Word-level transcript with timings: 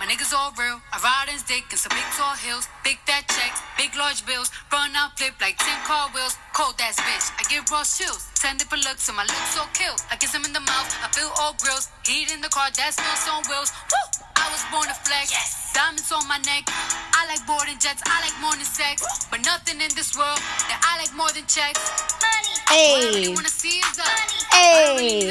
My 0.00 0.08
niggas 0.08 0.32
all 0.32 0.48
real. 0.56 0.80
I 0.88 0.96
ride 1.04 1.28
in 1.28 1.36
dick 1.44 1.68
and 1.68 1.76
some 1.76 1.92
big 1.92 2.08
tall 2.16 2.32
hills, 2.32 2.64
big 2.80 2.96
fat 3.04 3.28
checks, 3.28 3.60
big 3.76 3.92
large 4.00 4.24
bills. 4.24 4.48
Run 4.72 4.96
out, 4.96 5.12
flip 5.20 5.36
like 5.44 5.60
10 5.60 5.68
car 5.84 6.08
wheels. 6.16 6.40
Cold 6.56 6.80
ass 6.80 6.96
bitch. 7.04 7.28
I 7.36 7.44
give 7.52 7.68
raw 7.68 7.84
chills. 7.84 8.24
10 8.40 8.56
different 8.56 8.88
looks 8.88 9.12
and 9.12 9.16
my 9.20 9.28
lips 9.28 9.52
so 9.52 9.60
kill. 9.76 9.92
I 10.08 10.16
kiss 10.16 10.32
him 10.32 10.48
in 10.48 10.56
the 10.56 10.64
mouth. 10.64 10.88
I 11.04 11.12
feel 11.12 11.28
all 11.36 11.52
grills. 11.60 11.92
Heat 12.08 12.32
in 12.32 12.40
the 12.40 12.48
car, 12.48 12.72
that's 12.72 12.96
smells 12.96 13.28
on 13.28 13.44
wheels. 13.52 13.76
Woo! 13.92 14.24
I 14.40 14.48
was 14.48 14.64
born 14.72 14.88
to 14.88 14.96
flex. 15.04 15.36
Yes. 15.36 15.76
Diamonds 15.76 16.08
on 16.16 16.24
my 16.24 16.40
neck. 16.48 16.64
I 17.12 17.28
like 17.28 17.44
boarding 17.44 17.76
jets. 17.76 18.00
I 18.08 18.24
like 18.24 18.32
more 18.40 18.56
than 18.56 18.64
sex. 18.64 19.04
But 19.28 19.44
nothing 19.44 19.84
in 19.84 19.92
this 19.92 20.16
world 20.16 20.40
that 20.64 20.80
I 20.80 20.96
like 20.96 21.12
more 21.12 21.28
than 21.36 21.44
checks. 21.44 21.76
Money. 22.24 22.56
Hey. 22.72 22.88
What 22.88 23.04
I 23.04 23.08
really 23.20 23.36
wanna 23.36 23.52
see 23.52 23.84
is 23.84 24.00
the 24.00 24.08
money. 24.08 24.40
Hey. 24.48 24.64
What 24.64 24.80
I 24.80 24.96
really 24.96 25.28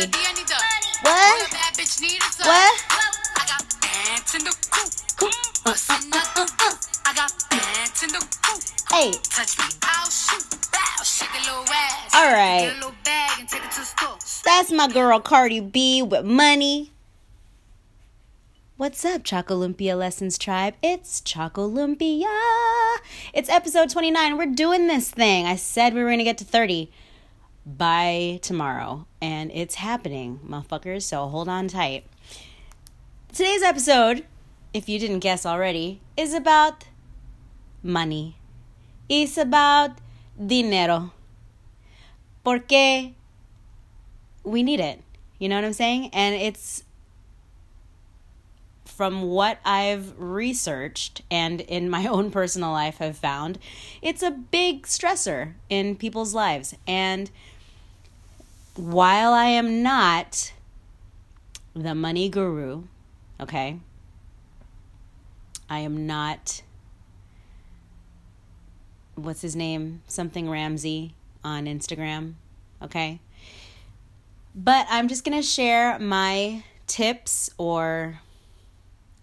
pants 4.29 4.35
in 4.35 4.43
the 4.43 4.55
coop. 5.17 5.63
Bustin' 5.63 6.13
out 6.13 6.35
the 6.35 6.41
roof. 6.41 7.01
I 7.05 7.13
got 7.13 7.31
pants 7.49 8.03
in 8.03 8.09
the 8.09 8.19
coop. 8.43 8.63
Hey. 8.91 9.11
Touch 9.23 9.57
me, 9.57 9.65
I'll 9.83 10.09
shoot. 10.09 10.45
Bow, 10.71 11.03
shake 11.03 11.29
a 11.29 11.39
little 11.39 11.73
ass. 11.73 12.15
All 12.15 12.31
right. 12.31 12.61
Get 12.61 12.73
a 12.73 12.75
little 12.75 12.95
bag 13.03 13.39
and 13.39 13.49
take 13.49 13.63
it 13.63 13.71
to 13.71 13.79
the 13.79 13.85
store. 13.85 14.17
That's 14.43 14.71
my 14.71 14.87
girl 14.87 15.19
Cardi 15.19 15.59
B 15.59 16.01
with 16.01 16.25
money. 16.25 16.91
What's 18.77 19.03
up, 19.03 19.23
Chocolumpia 19.23 19.97
Lessons 19.97 20.37
Tribe? 20.37 20.75
It's 20.81 21.21
Chocolumpia. 21.21 22.27
It's 23.33 23.49
episode 23.49 23.89
29. 23.89 24.37
We're 24.37 24.45
doing 24.45 24.87
this 24.87 25.11
thing. 25.11 25.45
I 25.45 25.55
said 25.55 25.93
we 25.93 26.01
were 26.01 26.07
going 26.07 26.19
to 26.19 26.23
get 26.23 26.37
to 26.37 26.45
30 26.45 26.89
by 27.65 28.39
tomorrow, 28.41 29.05
and 29.21 29.51
it's 29.51 29.75
happening, 29.75 30.39
motherfuckers, 30.47 31.03
so 31.03 31.27
hold 31.27 31.49
on 31.49 31.67
tight. 31.67 32.05
Today's 33.31 33.61
episode, 33.61 34.25
if 34.73 34.89
you 34.89 34.97
didn't 34.97 35.19
guess 35.19 35.45
already, 35.45 36.01
is 36.17 36.33
about 36.33 36.85
money. 37.83 38.37
It's 39.07 39.37
about 39.37 39.99
dinero. 40.43 41.13
Porque 42.43 43.13
we 44.43 44.63
need 44.63 44.79
it. 44.79 45.03
You 45.37 45.47
know 45.47 45.55
what 45.55 45.63
I'm 45.63 45.73
saying? 45.73 46.09
And 46.11 46.33
it's 46.33 46.83
from 48.83 49.21
what 49.21 49.59
I've 49.63 50.19
researched 50.19 51.21
and 51.29 51.61
in 51.61 51.87
my 51.87 52.07
own 52.07 52.31
personal 52.31 52.71
life 52.71 52.97
have 52.97 53.15
found, 53.15 53.59
it's 54.01 54.23
a 54.23 54.31
big 54.31 54.87
stressor 54.87 55.53
in 55.69 55.95
people's 55.95 56.33
lives. 56.33 56.75
And 56.87 57.29
while 58.75 59.33
I 59.33 59.45
am 59.45 59.83
not 59.83 60.51
the 61.75 61.93
money 61.93 62.27
guru, 62.27 62.85
okay, 63.39 63.79
I 65.69 65.79
am 65.79 66.07
not 66.07 66.61
what's 69.23 69.41
his 69.41 69.55
name? 69.55 70.01
Something 70.07 70.49
Ramsey 70.49 71.13
on 71.43 71.65
Instagram, 71.65 72.33
okay? 72.81 73.19
But 74.55 74.87
I'm 74.89 75.07
just 75.07 75.23
going 75.23 75.37
to 75.37 75.45
share 75.45 75.99
my 75.99 76.63
tips 76.87 77.49
or 77.57 78.19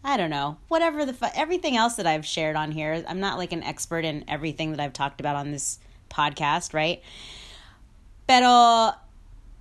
I 0.04 0.16
don't 0.16 0.30
know, 0.30 0.56
whatever 0.68 1.04
the 1.04 1.12
fu- 1.12 1.26
everything 1.34 1.76
else 1.76 1.94
that 1.94 2.06
I've 2.06 2.24
shared 2.24 2.54
on 2.54 2.70
here. 2.70 3.04
I'm 3.08 3.18
not 3.18 3.38
like 3.38 3.52
an 3.52 3.64
expert 3.64 4.04
in 4.04 4.24
everything 4.28 4.70
that 4.70 4.78
I've 4.78 4.92
talked 4.92 5.20
about 5.20 5.34
on 5.34 5.50
this 5.50 5.80
podcast, 6.08 6.72
right? 6.72 7.02
Pero 8.28 8.92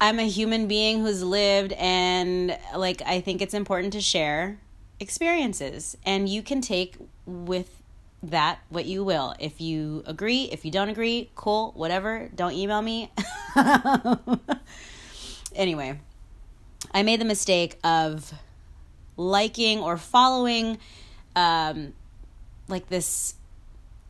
I'm 0.05 0.19
a 0.19 0.29
human 0.29 0.67
being 0.67 1.01
who's 1.01 1.23
lived 1.23 1.73
and 1.73 2.55
like 2.75 3.01
I 3.07 3.21
think 3.21 3.41
it's 3.41 3.55
important 3.55 3.91
to 3.93 4.01
share 4.01 4.59
experiences 4.99 5.97
and 6.05 6.29
you 6.29 6.43
can 6.43 6.61
take 6.61 6.97
with 7.25 7.81
that 8.21 8.59
what 8.69 8.85
you 8.85 9.03
will. 9.03 9.33
If 9.39 9.59
you 9.59 10.03
agree, 10.05 10.43
if 10.51 10.63
you 10.63 10.69
don't 10.69 10.89
agree, 10.89 11.31
cool, 11.33 11.71
whatever. 11.71 12.29
Don't 12.35 12.53
email 12.53 12.83
me. 12.83 13.11
anyway, 15.55 15.99
I 16.91 17.01
made 17.01 17.19
the 17.19 17.25
mistake 17.25 17.79
of 17.83 18.31
liking 19.17 19.79
or 19.79 19.97
following 19.97 20.77
um, 21.35 21.93
like 22.67 22.89
this 22.89 23.33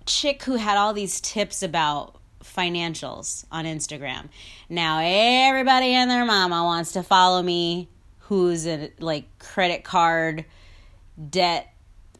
chick 0.05 0.43
who 0.43 0.57
had 0.57 0.77
all 0.77 0.91
these 0.91 1.21
tips 1.21 1.63
about 1.63 2.19
financials 2.45 3.45
on 3.51 3.65
Instagram. 3.65 4.29
Now 4.69 4.99
everybody 5.01 5.93
and 5.93 6.09
their 6.09 6.25
mama 6.25 6.63
wants 6.63 6.93
to 6.93 7.03
follow 7.03 7.41
me 7.41 7.89
who's 8.19 8.65
a 8.65 8.91
like 8.99 9.25
credit 9.39 9.83
card 9.83 10.45
debt 11.29 11.71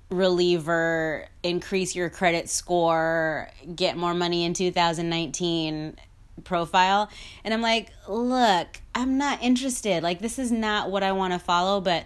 reliever, 0.10 1.28
increase 1.44 1.96
your 1.96 2.10
credit 2.10 2.50
score, 2.50 3.50
get 3.76 3.98
more 3.98 4.14
money 4.14 4.46
in 4.46 4.54
2019 4.54 5.98
profile. 6.44 7.10
And 7.44 7.54
I'm 7.54 7.62
like, 7.62 7.92
look, 8.08 8.68
I'm 8.94 9.18
not 9.18 9.42
interested. 9.42 10.04
Like 10.04 10.20
this 10.20 10.38
is 10.38 10.52
not 10.52 10.92
what 10.92 11.04
I 11.04 11.12
want 11.12 11.34
to 11.34 11.40
follow, 11.40 11.82
but 11.82 12.06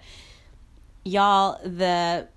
y'all 1.03 1.59
the 1.63 2.27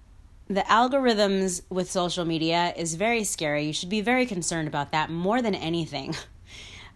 the 0.54 0.62
algorithms 0.62 1.62
with 1.70 1.90
social 1.90 2.24
media 2.24 2.72
is 2.76 2.94
very 2.94 3.24
scary. 3.24 3.64
You 3.64 3.72
should 3.72 3.88
be 3.88 4.00
very 4.00 4.26
concerned 4.26 4.68
about 4.68 4.92
that 4.92 5.10
more 5.10 5.42
than 5.42 5.54
anything. 5.54 6.14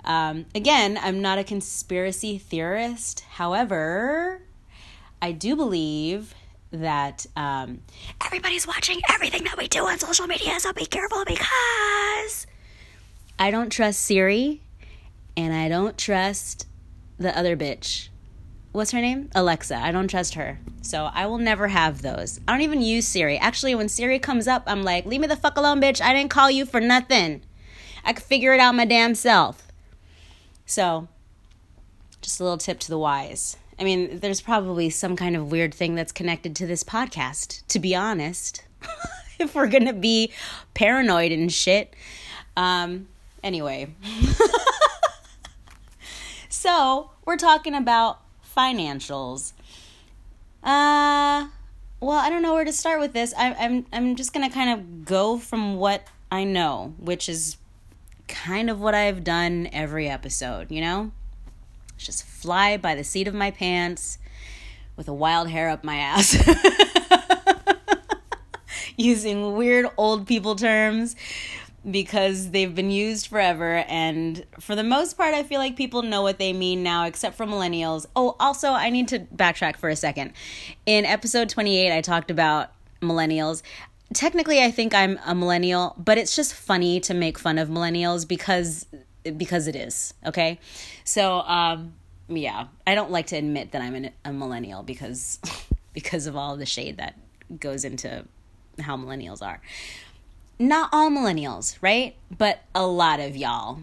Um, 0.06 0.46
again, 0.54 0.98
I'm 1.02 1.20
not 1.20 1.38
a 1.38 1.42
conspiracy 1.42 2.38
theorist. 2.38 3.20
However, 3.28 4.40
I 5.20 5.32
do 5.32 5.56
believe 5.56 6.32
that 6.70 7.26
um, 7.34 7.80
everybody's 8.24 8.66
watching 8.66 9.00
everything 9.08 9.44
that 9.44 9.58
we 9.58 9.66
do 9.66 9.84
on 9.86 9.98
social 9.98 10.28
media, 10.28 10.60
so 10.60 10.72
be 10.72 10.86
careful 10.86 11.24
because 11.24 12.46
I 13.36 13.50
don't 13.50 13.70
trust 13.70 14.00
Siri 14.02 14.62
and 15.36 15.52
I 15.52 15.68
don't 15.68 15.98
trust 15.98 16.68
the 17.18 17.36
other 17.36 17.56
bitch. 17.56 18.08
What's 18.76 18.90
her 18.90 19.00
name? 19.00 19.30
Alexa. 19.34 19.74
I 19.74 19.90
don't 19.90 20.06
trust 20.06 20.34
her. 20.34 20.58
So 20.82 21.06
I 21.06 21.24
will 21.24 21.38
never 21.38 21.68
have 21.68 22.02
those. 22.02 22.40
I 22.46 22.52
don't 22.52 22.60
even 22.60 22.82
use 22.82 23.08
Siri. 23.08 23.38
Actually, 23.38 23.74
when 23.74 23.88
Siri 23.88 24.18
comes 24.18 24.46
up, 24.46 24.64
I'm 24.66 24.82
like, 24.82 25.06
leave 25.06 25.22
me 25.22 25.26
the 25.26 25.34
fuck 25.34 25.56
alone, 25.56 25.80
bitch. 25.80 26.02
I 26.02 26.12
didn't 26.12 26.28
call 26.28 26.50
you 26.50 26.66
for 26.66 26.78
nothing. 26.78 27.40
I 28.04 28.12
could 28.12 28.22
figure 28.22 28.52
it 28.52 28.60
out 28.60 28.74
my 28.74 28.84
damn 28.84 29.14
self. 29.14 29.68
So, 30.66 31.08
just 32.20 32.38
a 32.38 32.42
little 32.42 32.58
tip 32.58 32.78
to 32.80 32.90
the 32.90 32.98
wise. 32.98 33.56
I 33.78 33.84
mean, 33.84 34.18
there's 34.18 34.42
probably 34.42 34.90
some 34.90 35.16
kind 35.16 35.36
of 35.36 35.50
weird 35.50 35.72
thing 35.72 35.94
that's 35.94 36.12
connected 36.12 36.54
to 36.56 36.66
this 36.66 36.84
podcast, 36.84 37.66
to 37.68 37.78
be 37.78 37.96
honest. 37.96 38.62
if 39.38 39.54
we're 39.54 39.68
going 39.68 39.86
to 39.86 39.94
be 39.94 40.30
paranoid 40.74 41.32
and 41.32 41.50
shit. 41.50 41.96
Um, 42.58 43.08
anyway. 43.42 43.94
so, 46.50 47.12
we're 47.24 47.38
talking 47.38 47.74
about 47.74 48.20
financials. 48.56 49.52
Uh, 50.62 51.48
well, 52.00 52.18
I 52.18 52.30
don't 52.30 52.42
know 52.42 52.54
where 52.54 52.64
to 52.64 52.72
start 52.72 53.00
with 53.00 53.12
this. 53.12 53.34
I, 53.36 53.54
I'm 53.54 53.86
I'm 53.92 54.16
just 54.16 54.32
gonna 54.32 54.50
kind 54.50 54.70
of 54.70 55.04
go 55.04 55.38
from 55.38 55.76
what 55.76 56.06
I 56.30 56.44
know, 56.44 56.94
which 56.98 57.28
is 57.28 57.56
kind 58.28 58.68
of 58.68 58.80
what 58.80 58.94
I've 58.94 59.22
done 59.22 59.68
every 59.72 60.08
episode. 60.08 60.70
You 60.70 60.80
know, 60.80 61.12
just 61.96 62.24
fly 62.24 62.76
by 62.76 62.94
the 62.94 63.04
seat 63.04 63.28
of 63.28 63.34
my 63.34 63.50
pants 63.50 64.18
with 64.96 65.08
a 65.08 65.14
wild 65.14 65.48
hair 65.48 65.68
up 65.68 65.84
my 65.84 65.96
ass. 65.96 66.36
Using 68.96 69.56
weird 69.56 69.86
old 69.98 70.26
people 70.26 70.56
terms 70.56 71.16
because 71.88 72.50
they've 72.50 72.74
been 72.74 72.90
used 72.90 73.28
forever. 73.28 73.84
And 73.88 74.44
for 74.58 74.74
the 74.74 74.82
most 74.82 75.16
part, 75.16 75.34
I 75.34 75.42
feel 75.42 75.60
like 75.60 75.76
people 75.76 76.02
know 76.02 76.22
what 76.22 76.38
they 76.38 76.52
mean 76.52 76.82
now, 76.82 77.04
except 77.04 77.36
for 77.36 77.46
millennials. 77.46 78.06
Oh, 78.16 78.36
also, 78.40 78.70
I 78.70 78.90
need 78.90 79.08
to 79.08 79.20
backtrack 79.20 79.76
for 79.76 79.88
a 79.88 79.96
second. 79.96 80.32
In 80.84 81.04
episode 81.04 81.48
28, 81.48 81.96
I 81.96 82.00
talked 82.00 82.30
about 82.30 82.72
millennials. 83.00 83.62
Technically, 84.12 84.62
I 84.62 84.70
think 84.70 84.94
I'm 84.94 85.18
a 85.24 85.34
millennial, 85.34 85.94
but 85.98 86.18
it's 86.18 86.34
just 86.34 86.54
funny 86.54 87.00
to 87.00 87.14
make 87.14 87.38
fun 87.38 87.58
of 87.58 87.68
millennials 87.68 88.26
because 88.26 88.86
because 89.36 89.66
it 89.66 89.74
is 89.74 90.14
okay. 90.24 90.60
So, 91.02 91.40
um, 91.40 91.94
yeah, 92.28 92.68
I 92.86 92.94
don't 92.94 93.10
like 93.10 93.26
to 93.28 93.36
admit 93.36 93.72
that 93.72 93.82
I'm 93.82 93.96
an, 93.96 94.10
a 94.24 94.32
millennial 94.32 94.84
because 94.84 95.40
because 95.92 96.26
of 96.28 96.36
all 96.36 96.56
the 96.56 96.66
shade 96.66 96.98
that 96.98 97.18
goes 97.58 97.84
into 97.84 98.24
how 98.80 98.96
millennials 98.96 99.42
are 99.42 99.60
not 100.58 100.90
all 100.92 101.10
millennials, 101.10 101.76
right? 101.80 102.16
But 102.36 102.62
a 102.74 102.86
lot 102.86 103.20
of 103.20 103.36
y'all. 103.36 103.80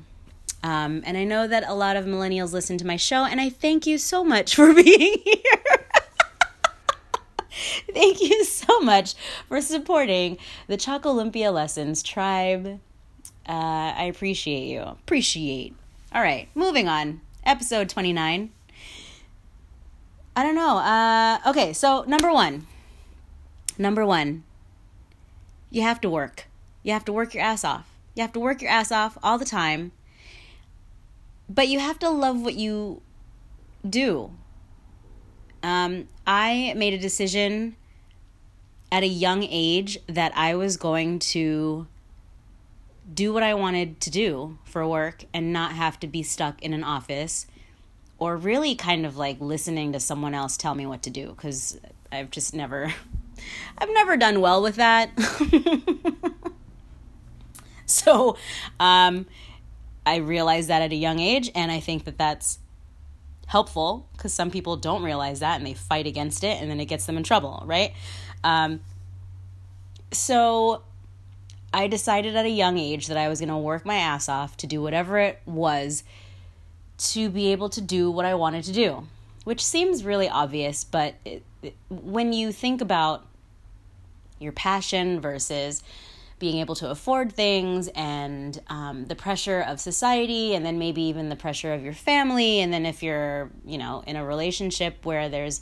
Um, 0.63 1.03
and 1.05 1.17
I 1.17 1.23
know 1.23 1.47
that 1.47 1.67
a 1.67 1.73
lot 1.73 1.97
of 1.97 2.05
millennials 2.05 2.53
listen 2.53 2.77
to 2.77 2.87
my 2.87 2.95
show, 2.95 3.25
and 3.25 3.41
I 3.41 3.49
thank 3.49 3.85
you 3.85 3.97
so 3.97 4.23
much 4.23 4.55
for 4.55 4.73
being 4.83 5.17
here. 5.23 5.87
thank 7.93 8.21
you 8.21 8.43
so 8.45 8.79
much 8.79 9.15
for 9.47 9.61
supporting 9.61 10.37
the 10.67 10.77
Chocolumpia 10.77 11.53
Lessons 11.53 12.01
tribe. 12.01 12.79
Uh, 13.47 13.93
I 13.97 14.05
appreciate 14.05 14.67
you. 14.67 14.81
Appreciate. 14.81 15.75
All 16.13 16.21
right, 16.21 16.47
moving 16.55 16.87
on. 16.87 17.21
Episode 17.45 17.89
29. 17.89 18.51
I 20.35 20.43
don't 20.43 20.55
know. 20.55 20.77
Uh, 20.77 21.39
okay, 21.45 21.73
so 21.73 22.03
number 22.03 22.31
one 22.31 22.65
Number 23.77 24.05
one, 24.05 24.43
you 25.71 25.81
have 25.81 25.99
to 26.01 26.09
work. 26.09 26.45
You 26.83 26.91
have 26.93 27.05
to 27.05 27.13
work 27.13 27.33
your 27.33 27.43
ass 27.43 27.63
off. 27.63 27.89
You 28.15 28.21
have 28.21 28.33
to 28.33 28.39
work 28.39 28.61
your 28.61 28.69
ass 28.69 28.91
off 28.91 29.17
all 29.23 29.37
the 29.37 29.45
time. 29.45 29.91
But 31.49 31.67
you 31.67 31.79
have 31.79 31.99
to 31.99 32.09
love 32.09 32.41
what 32.41 32.55
you 32.55 33.01
do. 33.87 34.31
Um, 35.61 36.07
I 36.27 36.73
made 36.75 36.93
a 36.93 36.97
decision 36.97 37.75
at 38.91 39.03
a 39.03 39.07
young 39.07 39.43
age 39.43 39.97
that 40.07 40.31
I 40.35 40.55
was 40.55 40.77
going 40.77 41.19
to 41.19 41.87
do 43.11 43.33
what 43.33 43.43
I 43.43 43.53
wanted 43.53 43.99
to 44.01 44.09
do 44.09 44.57
for 44.65 44.87
work 44.87 45.25
and 45.33 45.51
not 45.51 45.73
have 45.73 45.99
to 46.01 46.07
be 46.07 46.23
stuck 46.23 46.61
in 46.61 46.73
an 46.73 46.83
office 46.83 47.47
or 48.19 48.37
really 48.37 48.75
kind 48.75 49.05
of 49.05 49.17
like 49.17 49.41
listening 49.41 49.93
to 49.93 49.99
someone 49.99 50.33
else 50.33 50.55
tell 50.57 50.75
me 50.75 50.85
what 50.85 51.01
to 51.03 51.09
do 51.09 51.29
because 51.29 51.79
I've 52.11 52.31
just 52.31 52.53
never 52.53 52.93
I've 53.77 53.89
never 53.89 54.15
done 54.15 54.41
well 54.41 54.61
with 54.61 54.75
that. 54.75 55.09
so, 57.85 58.37
um 58.79 59.25
I 60.05 60.17
realized 60.17 60.69
that 60.69 60.81
at 60.81 60.91
a 60.91 60.95
young 60.95 61.19
age 61.19 61.49
and 61.55 61.71
I 61.71 61.79
think 61.79 62.05
that 62.05 62.17
that's 62.17 62.59
helpful 63.47 64.07
because 64.13 64.33
some 64.33 64.51
people 64.51 64.75
don't 64.75 65.03
realize 65.03 65.39
that 65.39 65.57
and 65.57 65.65
they 65.65 65.73
fight 65.73 66.07
against 66.07 66.43
it 66.43 66.61
and 66.61 66.69
then 66.69 66.79
it 66.79 66.85
gets 66.85 67.05
them 67.05 67.17
in 67.17 67.23
trouble, 67.23 67.63
right? 67.65 67.93
Um, 68.43 68.81
so 70.11 70.83
I 71.73 71.87
decided 71.87 72.35
at 72.35 72.45
a 72.45 72.49
young 72.49 72.77
age 72.77 73.07
that 73.07 73.17
I 73.17 73.29
was 73.29 73.39
going 73.39 73.49
to 73.49 73.57
work 73.57 73.85
my 73.85 73.95
ass 73.95 74.27
off 74.27 74.57
to 74.57 74.67
do 74.67 74.81
whatever 74.81 75.17
it 75.19 75.41
was 75.45 76.03
to 76.97 77.29
be 77.29 77.51
able 77.51 77.69
to 77.69 77.81
do 77.81 78.11
what 78.11 78.25
I 78.25 78.35
wanted 78.35 78.63
to 78.65 78.73
do, 78.73 79.07
which 79.43 79.63
seems 79.63 80.03
really 80.03 80.29
obvious, 80.29 80.83
but 80.83 81.15
it, 81.25 81.43
it, 81.61 81.75
when 81.89 82.33
you 82.33 82.51
think 82.51 82.81
about 82.81 83.25
your 84.39 84.51
passion 84.51 85.19
versus 85.19 85.81
being 86.43 86.59
able 86.59 86.75
to 86.75 86.89
afford 86.89 87.31
things 87.31 87.87
and 87.95 88.61
um, 88.67 89.05
the 89.05 89.15
pressure 89.15 89.61
of 89.61 89.79
society 89.79 90.53
and 90.53 90.65
then 90.65 90.77
maybe 90.77 91.01
even 91.03 91.29
the 91.29 91.37
pressure 91.37 91.73
of 91.73 91.81
your 91.81 91.93
family. 91.93 92.59
And 92.59 92.73
then 92.73 92.85
if 92.85 93.01
you're 93.01 93.49
you 93.65 93.77
know 93.77 94.03
in 94.05 94.17
a 94.17 94.25
relationship 94.25 95.05
where 95.05 95.29
there's 95.29 95.61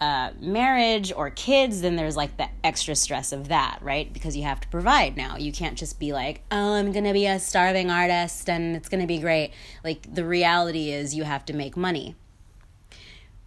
uh, 0.00 0.30
marriage 0.38 1.12
or 1.12 1.30
kids 1.30 1.80
then 1.80 1.96
there's 1.96 2.16
like 2.16 2.36
the 2.36 2.48
extra 2.62 2.94
stress 2.94 3.32
of 3.32 3.48
that 3.48 3.80
right? 3.82 4.12
Because 4.12 4.36
you 4.36 4.44
have 4.44 4.60
to 4.60 4.68
provide 4.68 5.16
now. 5.16 5.36
You 5.36 5.50
can't 5.50 5.76
just 5.76 5.98
be 5.98 6.12
like 6.12 6.42
oh 6.52 6.74
i'm 6.74 6.92
gonna 6.92 7.12
be 7.12 7.26
a 7.26 7.40
starving 7.40 7.90
artist 7.90 8.48
and 8.48 8.76
it's 8.76 8.88
gonna 8.88 9.08
be 9.08 9.18
great. 9.18 9.50
Like 9.82 10.14
the 10.14 10.24
reality 10.24 10.92
is 10.92 11.12
you 11.16 11.24
have 11.24 11.44
to 11.46 11.52
make 11.52 11.76
money. 11.76 12.14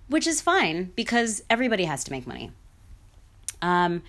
Which 0.09 0.27
is 0.27 0.41
fine 0.41 0.91
because 0.97 1.43
everybody 1.49 1.85
has 1.85 2.03
to 2.03 2.11
make 2.11 2.27
money. 2.27 2.51
Um, 3.61 4.03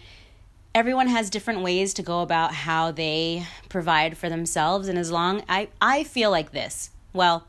everyone 0.75 1.09
has 1.09 1.31
different 1.31 1.63
ways 1.63 1.95
to 1.95 2.03
go 2.03 2.21
about 2.23 2.53
how 2.53 2.91
they 2.91 3.47
provide 3.69 4.17
for 4.17 4.29
themselves. 4.29 4.89
And 4.89 4.99
as 4.99 5.11
long 5.11 5.43
i 5.49 5.69
i 5.81 6.05
feel 6.05 6.31
like 6.31 6.53
this. 6.53 6.91
Well 7.13 7.47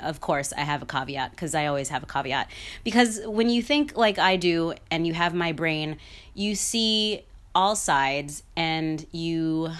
of 0.00 0.20
course 0.20 0.52
i 0.52 0.60
have 0.60 0.82
a 0.82 0.86
caveat 0.86 1.30
because 1.30 1.54
i 1.54 1.66
always 1.66 1.88
have 1.88 2.02
a 2.02 2.06
caveat. 2.06 2.50
Because 2.84 3.20
when 3.24 3.48
you 3.48 3.62
think 3.62 3.96
like 3.96 4.18
i 4.18 4.36
do 4.36 4.74
and 4.90 5.06
you 5.06 5.14
have 5.14 5.34
my 5.34 5.52
brain 5.52 5.96
you 6.34 6.54
see 6.54 7.24
all 7.54 7.76
sides 7.76 8.42
and 8.56 9.06
you 9.12 9.70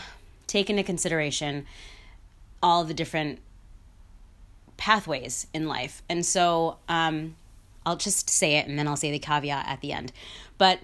take 0.46 0.69
into 0.69 0.82
consideration 0.82 1.67
all 2.62 2.84
the 2.84 2.94
different 2.94 3.38
pathways 4.76 5.46
in 5.55 5.67
life. 5.67 6.02
And 6.08 6.26
so 6.26 6.79
um, 6.88 7.37
i'll 7.84 7.96
just 7.96 8.31
say 8.31 8.56
it 8.56 8.67
and 8.67 8.79
then 8.79 8.87
i'll 8.87 8.96
say 8.96 9.11
the 9.11 9.19
caveat 9.19 9.67
at 9.67 9.81
the 9.81 9.93
end. 9.93 10.12
But 10.58 10.81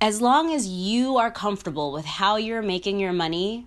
as 0.00 0.20
long 0.20 0.52
as 0.52 0.66
you 0.66 1.18
are 1.18 1.30
comfortable 1.30 1.92
with 1.92 2.06
how 2.06 2.36
you're 2.36 2.62
making 2.62 2.98
your 2.98 3.12
money, 3.12 3.66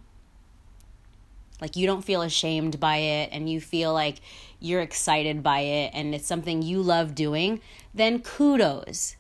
like 1.62 1.76
you 1.76 1.86
don't 1.86 2.04
feel 2.04 2.22
ashamed 2.22 2.80
by 2.80 2.98
it 2.98 3.30
and 3.32 3.50
you 3.50 3.62
feel 3.62 3.94
like 3.94 4.20
you're 4.60 4.82
excited 4.82 5.44
by 5.44 5.60
it 5.60 5.92
and 5.94 6.16
it's 6.16 6.28
something 6.28 6.62
you 6.62 6.82
love 6.82 7.14
doing, 7.14 7.62
then 7.94 8.20
kudos. 8.20 9.16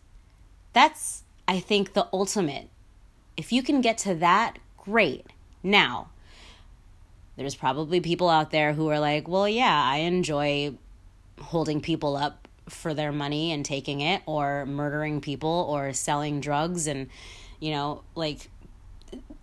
That's, 0.73 1.23
I 1.47 1.59
think, 1.59 1.93
the 1.93 2.07
ultimate. 2.11 2.69
If 3.37 3.51
you 3.51 3.61
can 3.61 3.81
get 3.81 3.97
to 3.99 4.15
that, 4.15 4.57
great. 4.77 5.25
Now, 5.61 6.09
there's 7.37 7.55
probably 7.55 7.99
people 7.99 8.29
out 8.29 8.51
there 8.51 8.73
who 8.73 8.89
are 8.89 8.99
like, 8.99 9.27
well, 9.27 9.47
yeah, 9.47 9.83
I 9.83 9.97
enjoy 9.97 10.73
holding 11.39 11.81
people 11.81 12.15
up 12.15 12.42
for 12.69 12.93
their 12.93 13.11
money 13.11 13.51
and 13.51 13.65
taking 13.65 14.01
it 14.01 14.21
or 14.25 14.65
murdering 14.65 15.21
people 15.21 15.67
or 15.69 15.93
selling 15.93 16.39
drugs 16.39 16.87
and 16.87 17.09
you 17.59 17.71
know 17.71 18.03
like 18.15 18.49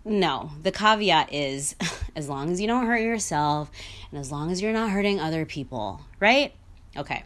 no. 0.03 0.49
The 0.63 0.71
caveat 0.71 1.31
is 1.31 1.75
as 2.15 2.27
long 2.27 2.49
as 2.49 2.59
you 2.59 2.67
don't 2.67 2.87
hurt 2.87 3.01
yourself 3.01 3.71
and 4.09 4.19
as 4.19 4.31
long 4.31 4.51
as 4.51 4.61
you're 4.61 4.73
not 4.73 4.89
hurting 4.89 5.19
other 5.19 5.45
people 5.45 6.01
right? 6.19 6.53
Okay. 6.97 7.23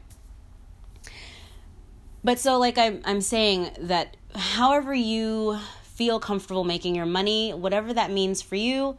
But 2.23 2.39
so 2.39 2.57
like 2.57 2.77
i'm 2.77 3.01
i'm 3.05 3.21
saying 3.21 3.71
that 3.79 4.17
however 4.35 4.93
you 4.93 5.59
feel 5.83 6.19
comfortable 6.19 6.63
making 6.63 6.95
your 6.95 7.05
money 7.05 7.53
whatever 7.53 7.93
that 7.93 8.11
means 8.11 8.41
for 8.41 8.55
you 8.55 8.97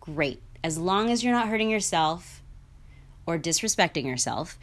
great. 0.00 0.42
As 0.64 0.78
long 0.78 1.10
as 1.10 1.22
you're 1.22 1.32
not 1.32 1.48
hurting 1.48 1.70
yourself 1.70 2.42
or 3.24 3.38
disrespecting 3.38 4.04
yourself 4.04 4.58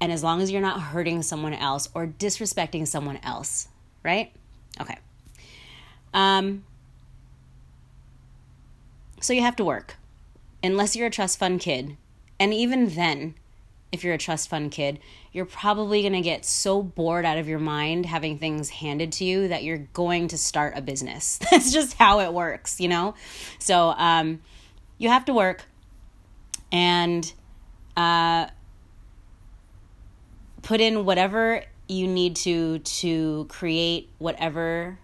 and 0.00 0.12
as 0.12 0.22
long 0.22 0.40
as 0.40 0.50
you're 0.50 0.62
not 0.62 0.80
hurting 0.80 1.22
someone 1.22 1.54
else 1.54 1.88
or 1.94 2.06
disrespecting 2.06 2.86
someone 2.86 3.18
else, 3.22 3.68
right? 4.04 4.32
Okay. 4.80 4.96
Um, 6.14 6.64
so 9.20 9.32
you 9.32 9.42
have 9.42 9.56
to 9.56 9.64
work, 9.64 9.96
unless 10.62 10.94
you're 10.94 11.08
a 11.08 11.10
trust 11.10 11.38
fund 11.38 11.60
kid. 11.60 11.96
And 12.38 12.54
even 12.54 12.90
then, 12.90 13.34
if 13.90 14.04
you're 14.04 14.14
a 14.14 14.18
trust 14.18 14.48
fund 14.48 14.70
kid, 14.70 15.00
you're 15.32 15.44
probably 15.44 16.02
going 16.02 16.12
to 16.12 16.20
get 16.20 16.44
so 16.44 16.82
bored 16.82 17.24
out 17.24 17.38
of 17.38 17.48
your 17.48 17.58
mind 17.58 18.06
having 18.06 18.38
things 18.38 18.68
handed 18.68 19.12
to 19.12 19.24
you 19.24 19.48
that 19.48 19.64
you're 19.64 19.78
going 19.92 20.28
to 20.28 20.38
start 20.38 20.74
a 20.76 20.82
business. 20.82 21.38
That's 21.50 21.72
just 21.72 21.94
how 21.94 22.20
it 22.20 22.32
works, 22.32 22.80
you 22.80 22.88
know? 22.88 23.14
So 23.58 23.88
um, 23.96 24.40
you 24.98 25.08
have 25.08 25.24
to 25.24 25.34
work. 25.34 25.64
And 26.70 27.32
uh, 27.96 28.48
put 30.62 30.80
in 30.80 31.04
whatever 31.04 31.62
you 31.88 32.06
need 32.06 32.36
to 32.36 32.78
to 32.80 33.46
create 33.48 34.10
whatever 34.18 34.98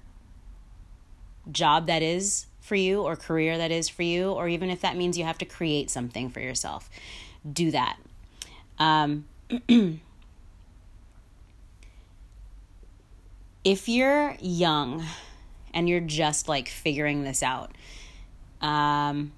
job 1.51 1.87
that 1.87 2.03
is 2.03 2.47
for 2.61 2.75
you 2.75 3.03
or 3.03 3.17
career 3.17 3.59
that 3.59 3.71
is 3.71 3.89
for 3.89 4.03
you 4.03 4.31
or 4.31 4.49
even 4.49 4.71
if 4.71 4.81
that 4.81 4.97
means 4.97 5.19
you 5.19 5.25
have 5.25 5.39
to 5.39 5.45
create 5.45 5.91
something 5.91 6.31
for 6.31 6.41
yourself 6.41 6.89
do 7.51 7.71
that. 7.71 7.99
Um, 8.79 9.27
if 13.65 13.89
you're 13.89 14.37
young 14.41 15.05
and 15.73 15.89
you're 15.89 16.01
just 16.01 16.49
like 16.49 16.69
figuring 16.69 17.25
this 17.25 17.43
out 17.43 17.73
um, 18.61 19.33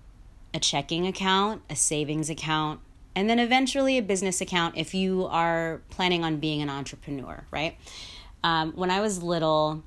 a 0.54 0.60
checking 0.60 1.06
account 1.06 1.62
a 1.68 1.76
savings 1.76 2.30
account 2.30 2.80
and 3.16 3.30
then 3.30 3.38
eventually 3.38 3.96
a 3.96 4.02
business 4.02 4.42
account 4.42 4.76
if 4.76 4.94
you 4.94 5.26
are 5.26 5.80
planning 5.88 6.22
on 6.22 6.36
being 6.36 6.60
an 6.60 6.68
entrepreneur, 6.68 7.44
right? 7.50 7.76
Um, 8.44 8.72
when 8.74 8.90
I 8.90 9.00
was 9.00 9.22
little, 9.22 9.82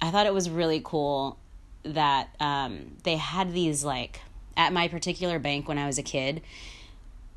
I 0.00 0.10
thought 0.10 0.26
it 0.26 0.32
was 0.32 0.48
really 0.48 0.80
cool 0.82 1.38
that 1.82 2.30
um, 2.40 2.96
they 3.04 3.16
had 3.16 3.52
these 3.52 3.84
like 3.84 4.22
at 4.56 4.72
my 4.72 4.88
particular 4.88 5.38
bank 5.38 5.68
when 5.68 5.78
I 5.78 5.86
was 5.86 5.98
a 5.98 6.02
kid. 6.02 6.40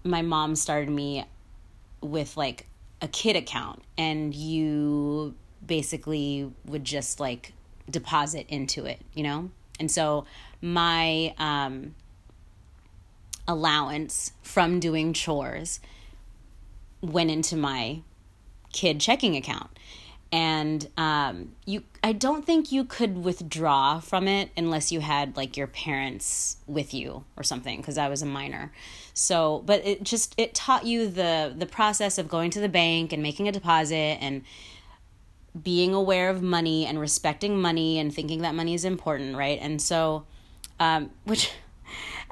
My 0.06 0.22
mom 0.22 0.56
started 0.56 0.90
me 0.90 1.26
with 2.02 2.38
like 2.38 2.66
a 3.02 3.08
kid 3.08 3.36
account, 3.36 3.84
and 3.98 4.34
you 4.34 5.36
basically 5.66 6.50
would 6.66 6.86
just 6.86 7.20
like 7.20 7.52
deposit 7.90 8.46
into 8.48 8.86
it, 8.86 9.02
you 9.14 9.24
know? 9.24 9.52
And 9.80 9.92
so 9.92 10.26
my 10.62 11.34
um, 11.38 11.94
allowance 13.48 14.32
from 14.42 14.80
doing 14.80 15.14
chores 15.14 15.80
went 17.02 17.30
into 17.30 17.56
my 17.56 18.00
kid 18.72 19.00
checking 19.00 19.36
account. 19.36 19.70
And 20.32 20.90
um, 20.98 21.52
you 21.66 21.84
i 22.04 22.12
don't 22.12 22.44
think 22.44 22.72
you 22.72 22.84
could 22.84 23.24
withdraw 23.24 24.00
from 24.00 24.28
it 24.28 24.50
unless 24.58 24.92
you 24.92 25.00
had 25.00 25.38
like 25.38 25.56
your 25.56 25.68
parents 25.68 26.58
with 26.66 26.94
you 26.94 27.24
or 27.38 27.44
something 27.44 27.78
because 27.78 28.00
i 28.00 28.10
was 28.10 28.24
a 28.24 28.26
minor. 28.26 28.72
So 29.14 29.62
but 29.66 29.86
it 29.86 30.04
just 30.04 30.34
it 30.38 30.56
taught 30.56 30.86
you 30.86 31.08
the 31.08 31.54
the 31.56 31.68
process 31.68 32.18
of 32.18 32.28
going 32.28 32.50
to 32.52 32.60
the 32.60 32.70
bank 32.70 33.14
and 33.14 33.22
making 33.22 33.48
a 33.48 33.52
deposit 33.52 34.18
and 34.22 34.42
being 35.62 35.94
aware 35.94 36.32
of 36.32 36.42
money 36.42 36.88
and 36.88 37.00
respecting 37.00 37.62
money 37.62 38.00
and 38.00 38.12
thinking 38.12 38.42
that 38.42 38.56
money 38.56 38.74
is 38.74 38.86
important 38.86 39.36
right? 39.36 39.60
And 39.62 39.80
so 39.80 40.26
um, 40.80 41.12
which 41.26 41.52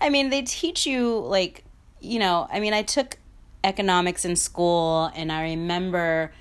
I 0.01 0.10
mean, 0.10 0.29
they 0.31 0.41
teach 0.41 0.86
you 0.86 1.20
like, 1.20 1.63
you 2.00 2.20
know, 2.20 2.48
I 2.51 2.60
mean, 2.60 2.74
I 2.74 2.81
took 2.81 3.17
economics 3.63 4.25
in 4.25 4.36
school 4.36 5.12
and 5.15 5.31
I 5.31 5.43
remember 5.43 6.34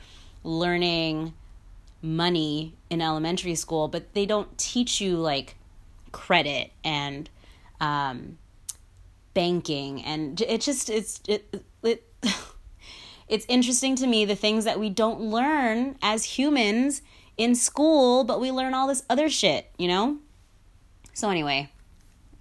learning 0.43 1.35
money 2.03 2.75
in 2.89 3.03
elementary 3.03 3.55
school, 3.55 3.87
but 3.87 4.15
they 4.15 4.25
don't 4.25 4.57
teach 4.57 5.01
you 5.01 5.19
like 5.19 5.57
credit 6.13 6.73
and 6.83 7.29
um, 7.81 8.39
banking, 9.35 10.03
and 10.03 10.41
it 10.41 10.61
just 10.63 10.91
it's 10.91 11.21
it 11.29 11.63
it. 11.83 12.05
it's 13.29 13.47
interesting 13.49 13.95
to 13.97 14.07
me 14.07 14.25
the 14.25 14.35
things 14.35 14.65
that 14.65 14.81
we 14.81 14.91
don't 14.91 15.21
learn 15.21 15.97
as 16.03 16.25
humans 16.25 17.03
in 17.37 17.55
school, 17.55 18.25
but 18.25 18.41
we 18.41 18.51
learn 18.51 18.75
all 18.75 18.89
this 18.89 19.05
other 19.09 19.29
shit, 19.29 19.71
you 19.79 19.89
know? 19.89 20.19
So, 21.15 21.31
anyway, 21.31 21.71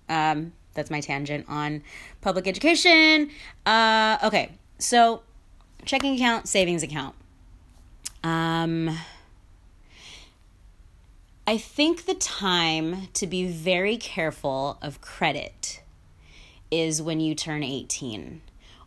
um, 0.10 0.52
that's 0.80 0.90
my 0.90 1.02
tangent 1.02 1.46
on 1.50 1.84
public 2.22 2.48
education. 2.48 3.30
Uh, 3.66 4.18
okay, 4.24 4.52
so 4.78 5.24
checking 5.84 6.16
account, 6.16 6.48
savings 6.48 6.84
account. 6.84 7.16
Um, 8.24 8.98
I 11.46 11.58
think 11.58 12.06
the 12.06 12.14
time 12.14 13.10
to 13.14 13.28
be 13.28 13.48
very 13.48 13.98
careful 13.98 14.78
of 14.82 15.02
credit 15.02 15.82
is 16.72 17.02
when 17.02 17.20
you 17.20 17.36
turn 17.36 17.62
18 17.62 18.40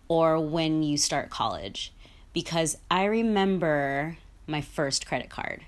or 0.08 0.40
when 0.40 0.82
you 0.82 0.96
start 0.96 1.28
college. 1.28 1.92
Because 2.32 2.78
I 2.90 3.04
remember 3.04 4.16
my 4.46 4.62
first 4.62 5.06
credit 5.06 5.28
card 5.28 5.66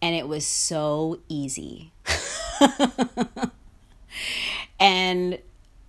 and 0.00 0.14
it 0.14 0.26
was 0.26 0.46
so 0.46 1.18
easy. 1.28 1.92
and 4.80 5.38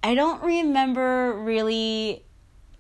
I 0.02 0.16
don't 0.16 0.42
remember 0.42 1.34
really 1.34 2.24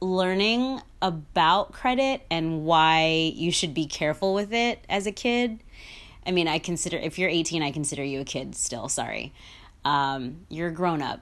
learning 0.01 0.81
about 1.01 1.73
credit 1.73 2.21
and 2.31 2.63
why 2.63 3.33
you 3.35 3.51
should 3.51 3.73
be 3.73 3.85
careful 3.85 4.33
with 4.33 4.53
it 4.53 4.83
as 4.87 5.05
a 5.05 5.11
kid. 5.11 5.59
I 6.25 6.31
mean, 6.31 6.47
I 6.47 6.59
consider 6.59 6.97
if 6.97 7.19
you're 7.19 7.29
18, 7.29 7.61
I 7.61 7.71
consider 7.71 8.03
you 8.03 8.21
a 8.21 8.25
kid 8.25 8.55
still. 8.55 8.87
Sorry. 8.87 9.33
Um, 9.83 10.45
you're 10.49 10.69
a 10.69 10.73
grown 10.73 11.01
up, 11.01 11.21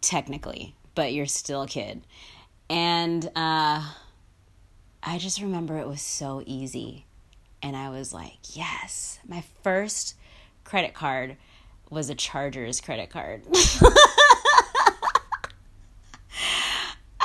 technically, 0.00 0.74
but 0.94 1.12
you're 1.12 1.26
still 1.26 1.62
a 1.62 1.66
kid. 1.66 2.02
And 2.70 3.26
uh, 3.36 3.82
I 5.02 5.18
just 5.18 5.40
remember 5.40 5.78
it 5.78 5.88
was 5.88 6.02
so 6.02 6.42
easy. 6.46 7.06
And 7.62 7.76
I 7.76 7.90
was 7.90 8.14
like, 8.14 8.38
yes, 8.56 9.18
my 9.26 9.42
first 9.62 10.16
credit 10.64 10.94
card 10.94 11.36
was 11.90 12.08
a 12.08 12.14
Chargers 12.14 12.80
credit 12.80 13.10
card. 13.10 13.42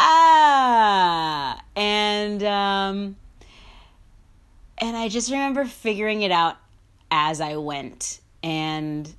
ah, 0.07 1.61
and 1.75 2.41
um, 2.43 3.17
and 4.77 4.95
I 4.95 5.09
just 5.09 5.29
remember 5.31 5.65
figuring 5.65 6.21
it 6.21 6.31
out 6.31 6.57
as 7.11 7.41
I 7.41 7.57
went, 7.57 8.21
and 8.41 9.13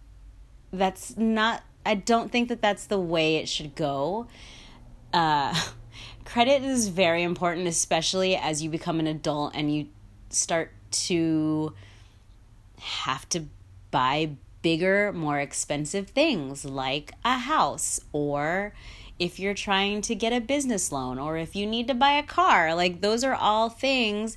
that's 0.73 1.17
not. 1.17 1.63
I 1.85 1.95
don't 1.95 2.33
think 2.33 2.49
that 2.49 2.61
that's 2.61 2.87
the 2.87 2.99
way 2.99 3.37
it 3.37 3.49
should 3.49 3.75
go. 3.75 4.27
Uh, 5.13 5.55
credit 6.25 6.63
is 6.63 6.89
very 6.89 7.23
important, 7.23 7.67
especially 7.67 8.37
as 8.37 8.63
you 8.63 8.71
become 8.71 8.99
an 9.01 9.07
adult 9.07 9.55
and 9.55 9.75
you 9.75 9.89
start 10.31 10.73
to 10.91 11.75
have 12.79 13.29
to 13.31 13.45
buy 13.91 14.31
bigger, 14.63 15.13
more 15.13 15.39
expensive 15.39 16.09
things 16.09 16.65
like 16.65 17.13
a 17.25 17.39
house 17.39 18.01
or 18.13 18.75
if 19.19 19.39
you're 19.39 19.55
trying 19.55 20.01
to 20.03 20.15
get 20.15 20.33
a 20.33 20.41
business 20.41 20.93
loan 20.93 21.19
or 21.19 21.37
if 21.37 21.57
you 21.57 21.67
need 21.67 21.89
to 21.89 21.95
buy 21.95 22.13
a 22.13 22.23
car. 22.23 22.75
Like, 22.75 23.01
those 23.01 23.25
are 23.25 23.35
all 23.35 23.69
things 23.69 24.37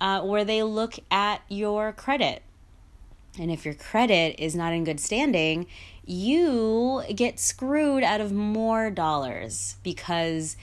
uh, 0.00 0.22
where 0.22 0.44
they 0.44 0.62
look 0.62 0.94
at 1.10 1.42
your 1.48 1.92
credit. 1.92 2.42
And 3.38 3.50
if 3.50 3.64
your 3.64 3.74
credit 3.74 4.36
is 4.38 4.54
not 4.54 4.72
in 4.72 4.84
good 4.84 5.00
standing, 5.00 5.66
you 6.04 7.02
get 7.14 7.38
screwed 7.38 8.02
out 8.02 8.20
of 8.20 8.32
more 8.32 8.90
dollars 8.90 9.76
because 9.82 10.56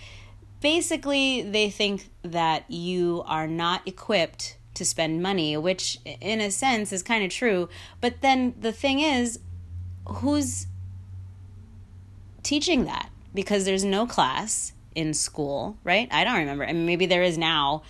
basically 0.59 1.41
they 1.41 1.69
think 1.69 2.09
that 2.23 2.69
you 2.69 3.23
are 3.25 3.47
not 3.47 3.87
equipped 3.87 4.57
to 4.73 4.85
spend 4.85 5.21
money, 5.21 5.57
which 5.57 5.99
in 6.05 6.41
a 6.41 6.51
sense 6.51 6.91
is 6.91 7.01
kind 7.01 7.23
of 7.23 7.31
true. 7.31 7.69
But 8.01 8.21
then 8.21 8.53
the 8.59 8.71
thing 8.71 8.99
is, 8.99 9.39
who's 10.05 10.67
teaching 12.43 12.85
that? 12.85 13.09
Because 13.33 13.65
there's 13.65 13.83
no 13.83 14.07
class 14.07 14.73
in 14.95 15.13
school, 15.13 15.77
right? 15.83 16.07
I 16.11 16.23
don't 16.23 16.37
remember. 16.37 16.65
I 16.65 16.73
mean, 16.73 16.85
maybe 16.85 17.05
there 17.05 17.23
is 17.23 17.37
now, 17.37 17.83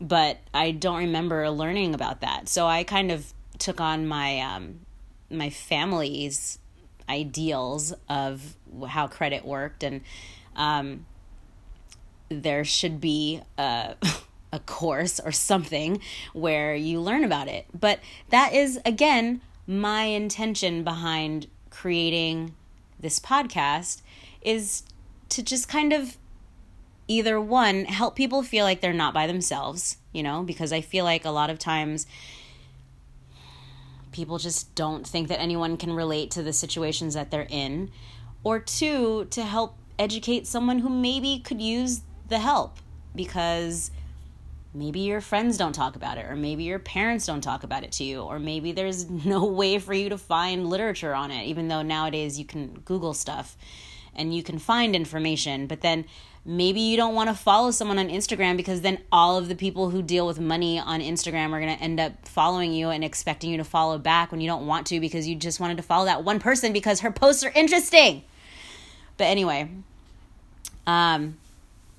but 0.00 0.38
I 0.54 0.70
don't 0.70 0.98
remember 0.98 1.50
learning 1.50 1.94
about 1.94 2.20
that. 2.20 2.48
So 2.48 2.66
I 2.66 2.84
kind 2.84 3.10
of 3.10 3.32
took 3.58 3.80
on 3.80 4.06
my 4.06 4.40
um, 4.40 4.80
my 5.30 5.50
family's 5.50 6.58
ideals 7.08 7.92
of 8.08 8.56
how 8.88 9.08
credit 9.08 9.44
worked, 9.44 9.82
and 9.82 10.02
um, 10.54 11.06
there 12.28 12.64
should 12.64 13.00
be 13.00 13.40
a 13.58 13.96
a 14.52 14.60
course 14.60 15.20
or 15.20 15.32
something 15.32 16.00
where 16.32 16.74
you 16.74 17.00
learn 17.00 17.24
about 17.24 17.48
it. 17.48 17.66
But 17.78 18.00
that 18.30 18.52
is, 18.54 18.78
again, 18.84 19.40
my 19.66 20.04
intention 20.04 20.84
behind 20.84 21.48
creating 21.70 22.54
this 22.98 23.18
podcast 23.20 24.00
is 24.46 24.82
to 25.28 25.42
just 25.42 25.68
kind 25.68 25.92
of 25.92 26.16
either 27.08 27.40
one 27.40 27.84
help 27.84 28.16
people 28.16 28.42
feel 28.42 28.64
like 28.64 28.80
they're 28.80 28.92
not 28.92 29.14
by 29.14 29.26
themselves 29.26 29.98
you 30.12 30.22
know 30.22 30.42
because 30.42 30.72
i 30.72 30.80
feel 30.80 31.04
like 31.04 31.24
a 31.24 31.30
lot 31.30 31.50
of 31.50 31.58
times 31.58 32.06
people 34.16 34.38
just 34.38 34.74
don't 34.74 35.06
think 35.06 35.28
that 35.28 35.38
anyone 35.38 35.76
can 35.76 35.92
relate 35.92 36.30
to 36.30 36.42
the 36.42 36.52
situations 36.52 37.12
that 37.12 37.30
they're 37.30 37.46
in. 37.50 37.90
Or 38.42 38.58
two 38.58 39.26
to 39.26 39.42
help 39.42 39.76
educate 39.98 40.46
someone 40.46 40.78
who 40.78 40.88
maybe 40.88 41.38
could 41.38 41.60
use 41.60 42.00
the 42.28 42.38
help 42.38 42.78
because 43.14 43.90
maybe 44.72 45.00
your 45.00 45.20
friends 45.20 45.58
don't 45.58 45.74
talk 45.74 45.96
about 45.96 46.16
it 46.16 46.26
or 46.26 46.34
maybe 46.34 46.64
your 46.64 46.78
parents 46.78 47.26
don't 47.26 47.40
talk 47.42 47.62
about 47.62 47.84
it 47.84 47.92
to 47.92 48.04
you 48.04 48.20
or 48.20 48.38
maybe 48.38 48.72
there's 48.72 49.08
no 49.24 49.44
way 49.44 49.78
for 49.78 49.92
you 49.94 50.08
to 50.08 50.18
find 50.18 50.68
literature 50.68 51.14
on 51.14 51.30
it 51.30 51.44
even 51.46 51.68
though 51.68 51.80
nowadays 51.80 52.38
you 52.38 52.44
can 52.44 52.74
google 52.84 53.14
stuff 53.14 53.56
and 54.16 54.34
you 54.34 54.42
can 54.42 54.58
find 54.58 54.96
information 54.96 55.66
but 55.66 55.80
then 55.80 56.04
maybe 56.44 56.80
you 56.80 56.96
don't 56.96 57.14
want 57.14 57.28
to 57.28 57.34
follow 57.34 57.70
someone 57.70 57.98
on 57.98 58.08
Instagram 58.08 58.56
because 58.56 58.80
then 58.80 58.98
all 59.10 59.36
of 59.36 59.48
the 59.48 59.54
people 59.54 59.90
who 59.90 60.00
deal 60.00 60.26
with 60.26 60.38
money 60.38 60.78
on 60.78 61.00
Instagram 61.00 61.52
are 61.52 61.60
going 61.60 61.76
to 61.76 61.82
end 61.82 61.98
up 61.98 62.26
following 62.26 62.72
you 62.72 62.88
and 62.90 63.02
expecting 63.02 63.50
you 63.50 63.56
to 63.56 63.64
follow 63.64 63.98
back 63.98 64.30
when 64.30 64.40
you 64.40 64.48
don't 64.48 64.66
want 64.66 64.86
to 64.86 65.00
because 65.00 65.26
you 65.26 65.34
just 65.34 65.58
wanted 65.58 65.76
to 65.76 65.82
follow 65.82 66.04
that 66.04 66.22
one 66.22 66.38
person 66.38 66.72
because 66.72 67.00
her 67.00 67.10
posts 67.10 67.44
are 67.44 67.52
interesting. 67.54 68.22
But 69.16 69.24
anyway, 69.24 69.70
um 70.86 71.36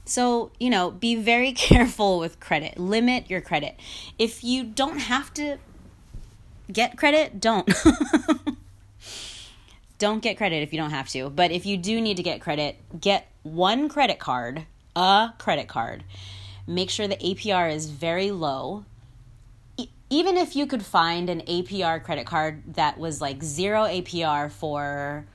so, 0.08 0.52
you 0.58 0.70
know, 0.70 0.90
be 0.90 1.16
very 1.16 1.52
careful 1.54 2.20
with 2.20 2.40
credit. 2.40 2.80
Limit 2.80 3.30
your 3.30 3.42
credit. 3.42 3.76
If 4.18 4.44
you 4.44 4.64
don't 4.64 5.00
have 5.00 5.34
to 5.36 5.58
get 6.72 6.98
credit, 6.98 7.40
don't. 7.40 7.70
don't 10.00 10.22
get 10.22 10.38
credit 10.38 10.64
if 10.64 10.72
you 10.72 10.80
don't 10.80 10.92
have 10.92 11.10
to. 11.10 11.30
But 11.30 11.52
if 11.52 11.66
you 11.66 11.78
do 11.78 12.00
need 12.00 12.18
to 12.18 12.24
get 12.24 12.42
credit, 12.42 12.78
get 13.00 13.28
one 13.44 13.90
credit 13.90 14.20
card, 14.20 14.66
a 14.96 15.34
credit 15.38 15.68
card. 15.68 16.04
Make 16.66 16.90
sure 16.90 17.08
the 17.08 17.18
APR 17.18 17.74
is 17.74 17.90
very 17.90 18.32
low. 18.32 18.86
even 20.10 20.38
if 20.38 20.56
you 20.56 20.66
could 20.66 20.86
find 20.86 21.30
an 21.30 21.42
APR 21.42 22.02
credit 22.02 22.26
card 22.26 22.76
that 22.76 22.98
was 22.98 23.20
like 23.20 23.44
zero 23.44 23.84
APR 23.84 24.50
for, 24.50 25.26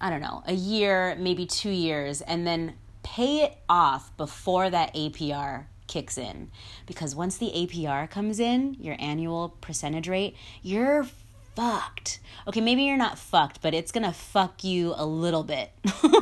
I 0.00 0.10
don't 0.10 0.20
know, 0.20 0.42
a 0.46 0.52
year, 0.52 1.14
maybe 1.16 1.46
two 1.46 1.70
years, 1.70 2.20
and 2.20 2.44
then 2.44 2.74
pay 3.04 3.44
it 3.44 3.56
off 3.68 4.16
before 4.16 4.68
that 4.68 4.92
APR 4.94 5.66
kicks 5.86 6.18
in. 6.18 6.50
Because 6.86 7.14
once 7.14 7.36
the 7.36 7.52
APR 7.54 8.10
comes 8.10 8.40
in, 8.40 8.74
your 8.80 8.96
annual 8.98 9.50
percentage 9.60 10.08
rate, 10.08 10.34
you're 10.62 11.06
fucked. 11.60 12.20
Okay, 12.48 12.60
maybe 12.60 12.84
you're 12.84 12.96
not 12.96 13.18
fucked, 13.18 13.60
but 13.60 13.74
it's 13.74 13.92
gonna 13.92 14.12
fuck 14.12 14.64
you 14.64 14.94
a 14.96 15.04
little 15.04 15.44
bit. 15.44 15.70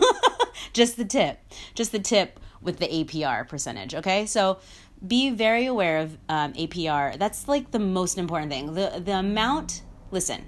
just 0.72 0.96
the 0.96 1.04
tip. 1.04 1.38
Just 1.74 1.92
the 1.92 2.00
tip 2.00 2.40
with 2.60 2.78
the 2.78 2.88
APR 2.88 3.46
percentage, 3.46 3.94
okay? 3.94 4.26
So 4.26 4.58
be 5.06 5.30
very 5.30 5.66
aware 5.66 5.98
of 5.98 6.18
um, 6.28 6.54
APR. 6.54 7.16
That's 7.18 7.46
like 7.46 7.70
the 7.70 7.78
most 7.78 8.18
important 8.18 8.50
thing. 8.50 8.74
The, 8.74 9.00
the 9.04 9.12
amount, 9.12 9.82
listen, 10.10 10.46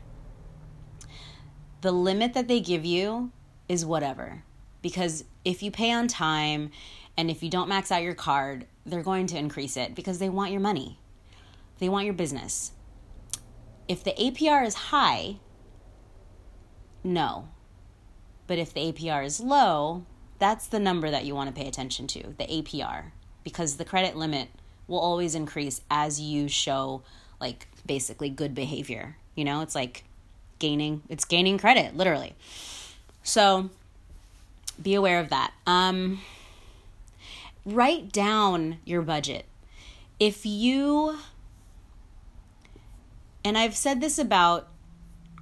the 1.82 1.92
limit 1.92 2.34
that 2.34 2.48
they 2.48 2.58
give 2.58 2.84
you 2.84 3.30
is 3.68 3.86
whatever 3.86 4.42
because 4.82 5.24
if 5.44 5.62
you 5.62 5.70
pay 5.70 5.92
on 5.92 6.08
time 6.08 6.70
and 7.16 7.30
if 7.30 7.44
you 7.44 7.50
don't 7.50 7.68
max 7.68 7.92
out 7.92 8.02
your 8.02 8.14
card, 8.14 8.66
they're 8.84 9.04
going 9.04 9.28
to 9.28 9.38
increase 9.38 9.76
it 9.76 9.94
because 9.94 10.18
they 10.18 10.28
want 10.28 10.50
your 10.50 10.60
money. 10.60 10.98
They 11.78 11.88
want 11.88 12.06
your 12.06 12.14
business. 12.14 12.72
If 13.90 14.04
the 14.04 14.12
APR 14.12 14.64
is 14.64 14.74
high, 14.74 15.38
no. 17.02 17.48
But 18.46 18.58
if 18.58 18.72
the 18.72 18.92
APR 18.92 19.24
is 19.24 19.40
low, 19.40 20.06
that's 20.38 20.68
the 20.68 20.78
number 20.78 21.10
that 21.10 21.24
you 21.24 21.34
want 21.34 21.52
to 21.52 21.60
pay 21.60 21.66
attention 21.66 22.06
to, 22.06 22.22
the 22.38 22.44
APR, 22.44 23.06
because 23.42 23.78
the 23.78 23.84
credit 23.84 24.14
limit 24.14 24.46
will 24.86 25.00
always 25.00 25.34
increase 25.34 25.80
as 25.90 26.20
you 26.20 26.46
show 26.46 27.02
like 27.40 27.66
basically 27.84 28.30
good 28.30 28.54
behavior. 28.54 29.16
You 29.34 29.44
know, 29.44 29.60
it's 29.60 29.74
like 29.74 30.04
gaining 30.60 31.02
it's 31.08 31.24
gaining 31.24 31.58
credit, 31.58 31.96
literally. 31.96 32.36
So 33.24 33.70
be 34.80 34.94
aware 34.94 35.18
of 35.18 35.30
that. 35.30 35.52
Um 35.66 36.20
write 37.66 38.12
down 38.12 38.78
your 38.84 39.02
budget. 39.02 39.46
If 40.20 40.46
you 40.46 41.18
and 43.44 43.56
I've 43.56 43.76
said 43.76 44.00
this 44.00 44.18
about 44.18 44.68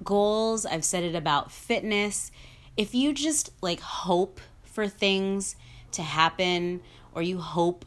goals, 0.03 0.65
I've 0.65 0.85
said 0.85 1.03
it 1.03 1.15
about 1.15 1.51
fitness. 1.51 2.31
If 2.77 2.95
you 2.95 3.13
just 3.13 3.51
like 3.61 3.81
hope 3.81 4.39
for 4.63 4.87
things 4.87 5.55
to 5.91 6.01
happen 6.01 6.81
or 7.13 7.21
you 7.21 7.39
hope 7.39 7.85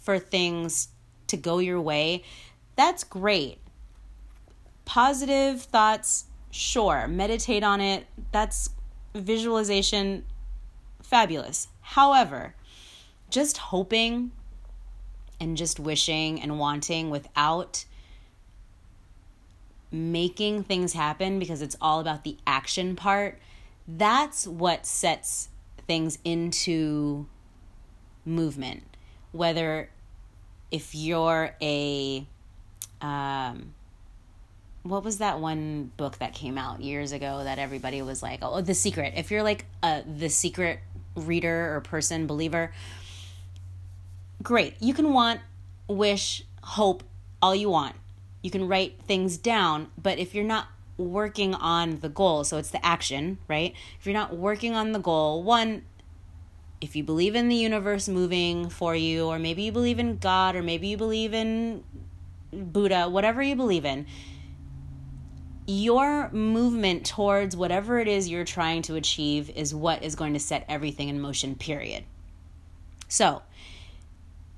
for 0.00 0.18
things 0.18 0.88
to 1.28 1.36
go 1.36 1.58
your 1.58 1.80
way, 1.80 2.22
that's 2.76 3.02
great. 3.04 3.58
Positive 4.84 5.60
thoughts, 5.60 6.26
sure. 6.50 7.08
Meditate 7.08 7.64
on 7.64 7.80
it. 7.80 8.06
That's 8.32 8.70
visualization, 9.14 10.24
fabulous. 11.02 11.68
However, 11.80 12.54
just 13.30 13.58
hoping 13.58 14.30
and 15.40 15.56
just 15.56 15.78
wishing 15.78 16.40
and 16.40 16.58
wanting 16.58 17.10
without 17.10 17.84
making 19.90 20.64
things 20.64 20.92
happen 20.92 21.38
because 21.38 21.62
it's 21.62 21.76
all 21.80 22.00
about 22.00 22.24
the 22.24 22.36
action 22.46 22.96
part, 22.96 23.38
that's 23.86 24.46
what 24.46 24.86
sets 24.86 25.48
things 25.86 26.18
into 26.24 27.26
movement. 28.24 28.82
Whether 29.32 29.90
if 30.70 30.94
you're 30.94 31.54
a 31.62 32.26
um 33.00 33.74
what 34.82 35.04
was 35.04 35.18
that 35.18 35.40
one 35.40 35.90
book 35.96 36.18
that 36.18 36.34
came 36.34 36.56
out 36.56 36.80
years 36.80 37.12
ago 37.12 37.44
that 37.44 37.58
everybody 37.58 38.00
was 38.00 38.22
like, 38.22 38.40
"Oh, 38.42 38.60
The 38.60 38.74
Secret." 38.74 39.14
If 39.16 39.30
you're 39.30 39.42
like 39.42 39.66
a 39.82 40.02
The 40.02 40.28
Secret 40.28 40.80
reader 41.14 41.74
or 41.74 41.80
person 41.80 42.26
believer, 42.26 42.72
great. 44.42 44.74
You 44.80 44.94
can 44.94 45.12
want, 45.12 45.40
wish, 45.88 46.44
hope 46.62 47.02
all 47.42 47.54
you 47.54 47.68
want. 47.70 47.96
You 48.42 48.50
can 48.50 48.68
write 48.68 49.00
things 49.02 49.36
down, 49.36 49.88
but 50.00 50.18
if 50.18 50.34
you're 50.34 50.44
not 50.44 50.68
working 50.96 51.54
on 51.54 52.00
the 52.00 52.08
goal, 52.08 52.44
so 52.44 52.58
it's 52.58 52.70
the 52.70 52.84
action, 52.84 53.38
right? 53.48 53.74
If 53.98 54.06
you're 54.06 54.14
not 54.14 54.36
working 54.36 54.74
on 54.74 54.92
the 54.92 54.98
goal, 54.98 55.42
one, 55.42 55.84
if 56.80 56.94
you 56.94 57.02
believe 57.02 57.34
in 57.34 57.48
the 57.48 57.56
universe 57.56 58.08
moving 58.08 58.68
for 58.68 58.94
you, 58.94 59.26
or 59.26 59.38
maybe 59.38 59.62
you 59.62 59.72
believe 59.72 59.98
in 59.98 60.18
God, 60.18 60.54
or 60.54 60.62
maybe 60.62 60.88
you 60.88 60.96
believe 60.96 61.34
in 61.34 61.82
Buddha, 62.52 63.08
whatever 63.08 63.42
you 63.42 63.56
believe 63.56 63.84
in, 63.84 64.06
your 65.66 66.30
movement 66.30 67.04
towards 67.04 67.56
whatever 67.56 67.98
it 67.98 68.08
is 68.08 68.28
you're 68.28 68.44
trying 68.44 68.82
to 68.82 68.94
achieve 68.94 69.50
is 69.50 69.74
what 69.74 70.02
is 70.02 70.14
going 70.14 70.32
to 70.32 70.40
set 70.40 70.64
everything 70.68 71.08
in 71.08 71.20
motion, 71.20 71.54
period. 71.54 72.04
So, 73.08 73.42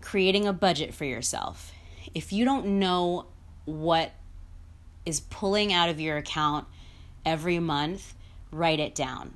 creating 0.01 0.47
a 0.47 0.53
budget 0.53 0.95
for 0.95 1.05
yourself. 1.05 1.73
If 2.15 2.33
you 2.33 2.45
don't 2.45 2.79
know 2.79 3.27
what 3.71 4.13
is 5.07 5.21
pulling 5.21 5.73
out 5.73 5.89
of 5.89 6.01
your 6.01 6.17
account 6.17 6.67
every 7.25 7.59
month, 7.59 8.15
write 8.51 8.81
it 8.81 8.95
down. 8.95 9.35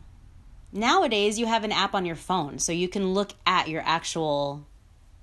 Nowadays, 0.73 1.38
you 1.38 1.47
have 1.47 1.64
an 1.64 1.73
app 1.73 1.95
on 1.95 2.05
your 2.05 2.17
phone, 2.17 2.59
so 2.59 2.73
you 2.73 2.88
can 2.88 3.14
look 3.14 3.33
at 3.47 3.69
your 3.69 3.83
actual 3.85 4.67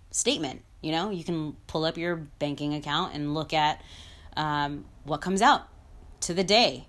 statement. 0.09 0.61
You 0.81 0.91
know, 0.91 1.09
you 1.09 1.23
can 1.23 1.57
pull 1.67 1.85
up 1.85 1.97
your 1.97 2.15
banking 2.15 2.73
account 2.73 3.13
and 3.13 3.33
look 3.33 3.53
at 3.53 3.81
um, 4.37 4.85
what 5.03 5.21
comes 5.21 5.41
out 5.41 5.67
to 6.21 6.33
the 6.33 6.43
day 6.43 6.87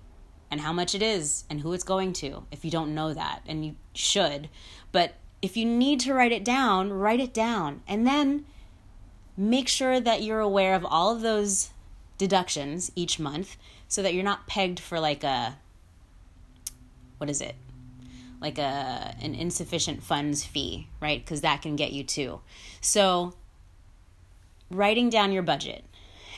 and 0.50 0.60
how 0.60 0.72
much 0.72 0.94
it 0.94 1.02
is 1.02 1.44
and 1.50 1.60
who 1.60 1.72
it's 1.72 1.84
going 1.84 2.12
to 2.12 2.44
if 2.50 2.64
you 2.64 2.70
don't 2.70 2.94
know 2.94 3.12
that, 3.12 3.42
and 3.46 3.64
you 3.64 3.76
should. 3.94 4.48
But 4.92 5.14
if 5.40 5.56
you 5.56 5.64
need 5.64 6.00
to 6.00 6.14
write 6.14 6.32
it 6.32 6.44
down, 6.44 6.92
write 6.92 7.20
it 7.20 7.34
down. 7.34 7.82
And 7.88 8.06
then 8.06 8.46
make 9.36 9.66
sure 9.66 9.98
that 9.98 10.22
you're 10.22 10.40
aware 10.40 10.74
of 10.74 10.84
all 10.84 11.14
of 11.14 11.22
those 11.22 11.70
deductions 12.18 12.92
each 12.94 13.18
month 13.18 13.56
so 13.88 14.02
that 14.02 14.14
you're 14.14 14.24
not 14.24 14.46
pegged 14.46 14.80
for 14.80 15.00
like 15.00 15.24
a 15.24 15.58
what 17.18 17.30
is 17.30 17.40
it? 17.40 17.54
Like 18.40 18.58
a 18.58 19.14
an 19.20 19.34
insufficient 19.34 20.02
funds 20.02 20.44
fee, 20.44 20.88
right? 21.00 21.24
Cuz 21.24 21.40
that 21.42 21.62
can 21.62 21.76
get 21.76 21.92
you 21.92 22.04
too. 22.04 22.40
So 22.80 23.34
writing 24.70 25.10
down 25.10 25.32
your 25.32 25.42
budget 25.42 25.84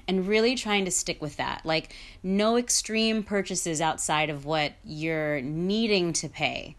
and 0.06 0.26
really 0.26 0.54
trying 0.54 0.84
to 0.84 0.90
stick 0.90 1.22
with 1.22 1.36
that. 1.36 1.64
Like 1.64 1.94
no 2.22 2.56
extreme 2.56 3.22
purchases 3.22 3.80
outside 3.80 4.30
of 4.30 4.44
what 4.44 4.72
you're 4.84 5.40
needing 5.40 6.12
to 6.14 6.28
pay. 6.28 6.76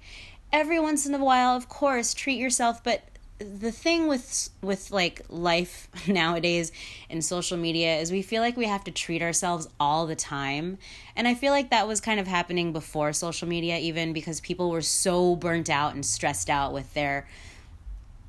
Every 0.51 0.79
once 0.79 1.05
in 1.05 1.13
a 1.13 1.23
while, 1.23 1.55
of 1.55 1.67
course, 1.67 2.13
treat 2.13 2.38
yourself, 2.38 2.84
but 2.84 3.03
the 3.38 3.71
thing 3.71 4.08
with 4.08 4.50
with 4.62 4.91
like 4.91 5.21
life 5.30 5.89
nowadays 6.08 6.71
and 7.10 7.24
social 7.24 7.58
media 7.58 7.98
is 7.98 8.12
we 8.12 8.21
feel 8.21 8.41
like 8.41 8.56
we 8.56 8.65
have 8.65 8.84
to 8.86 8.91
treat 8.91 9.21
ourselves 9.21 9.67
all 9.80 10.08
the 10.08 10.15
time. 10.15 10.78
And 11.15 11.28
i 11.28 11.34
feel 11.34 11.52
like 11.52 11.69
that 11.69 11.88
was 11.88 12.00
kind 12.02 12.19
of 12.19 12.28
happening 12.28 12.71
before 12.71 13.12
social 13.13 13.48
media 13.48 13.78
even 13.78 14.13
because 14.13 14.39
people 14.39 14.69
were 14.69 14.82
so 14.82 15.36
burnt 15.36 15.69
out 15.69 15.93
and 15.93 16.06
stressed 16.06 16.50
out 16.50 16.74
with 16.74 16.93
their 16.93 17.28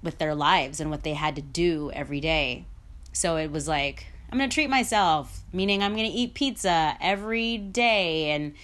with 0.03 0.19
their 0.19 0.35
lives 0.35 0.81
and 0.81 0.91
what 0.91 1.03
they 1.03 1.15
had 1.15 1.37
to 1.37 1.43
do 1.43 1.91
every 1.93 2.21
day. 2.21 2.65
So 3.13 3.37
it 3.37 3.51
was 3.51 3.67
like 3.69 4.07
i'm 4.31 4.39
going 4.39 4.51
to 4.51 4.55
treat 4.55 4.69
myself 4.69 5.43
meaning 5.53 5.83
i'm 5.83 5.95
going 5.95 6.11
to 6.11 6.17
eat 6.17 6.35
pizza 6.35 6.97
every 7.01 7.57
day 7.57 8.31
and 8.31 8.55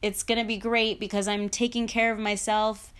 it's 0.00 0.22
going 0.22 0.38
to 0.38 0.44
be 0.44 0.56
great 0.56 1.00
because 1.00 1.26
i'm 1.26 1.48
taking 1.48 1.86
care 1.86 2.12
of 2.12 2.18
myself 2.18 2.91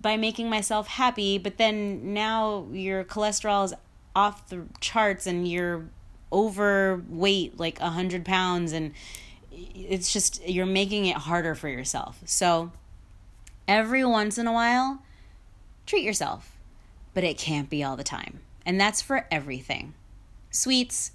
by 0.00 0.16
making 0.16 0.48
myself 0.48 0.88
happy, 0.88 1.38
but 1.38 1.58
then 1.58 2.14
now 2.14 2.66
your 2.72 3.04
cholesterol 3.04 3.64
is 3.64 3.74
off 4.16 4.48
the 4.48 4.62
charts 4.80 5.26
and 5.26 5.46
you're 5.46 5.88
overweight, 6.32 7.58
like 7.58 7.80
a 7.80 7.90
hundred 7.90 8.24
pounds, 8.24 8.72
and 8.72 8.92
it's 9.52 10.12
just 10.12 10.46
you're 10.48 10.66
making 10.66 11.06
it 11.06 11.16
harder 11.16 11.54
for 11.54 11.68
yourself. 11.68 12.20
So 12.24 12.72
every 13.68 14.04
once 14.04 14.38
in 14.38 14.46
a 14.46 14.52
while, 14.52 15.02
treat 15.86 16.04
yourself, 16.04 16.56
but 17.14 17.24
it 17.24 17.36
can't 17.36 17.68
be 17.68 17.82
all 17.84 17.96
the 17.96 18.04
time. 18.04 18.40
And 18.64 18.80
that's 18.80 19.02
for 19.02 19.26
everything 19.30 19.94
sweets, 20.50 21.12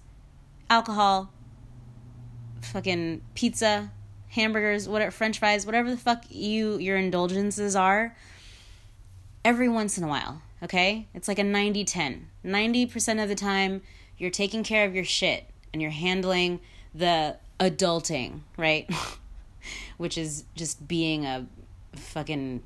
alcohol, 0.70 1.32
fucking 2.62 3.22
pizza, 3.34 3.92
hamburgers, 4.30 4.88
whatever, 4.88 5.12
french 5.12 5.40
fries, 5.40 5.66
whatever 5.66 5.92
the 5.92 5.98
fuck 5.98 6.26
you 6.30 6.78
your 6.78 6.98
indulgences 6.98 7.76
are 7.76 8.16
every 9.46 9.70
once 9.70 9.98
in 9.98 10.04
a 10.04 10.08
while, 10.08 10.42
okay? 10.62 11.08
It's 11.14 11.30
like 11.30 11.40
a 11.40 11.44
90 11.44 11.86
10. 11.86 12.28
90% 12.44 13.24
of 13.24 13.30
the 13.30 13.36
time, 13.36 13.84
you're 14.18 14.32
taking 14.32 14.64
care 14.64 14.86
of 14.86 14.96
your 14.96 15.06
shit 15.06 15.46
and 15.72 15.82
you're 15.82 15.92
handling 15.92 16.60
the 16.94 17.38
adulting, 17.60 18.40
right? 18.58 18.92
Which 19.98 20.18
is 20.18 20.44
just 20.56 20.88
being 20.88 21.26
a 21.26 21.48
fucking 21.96 22.64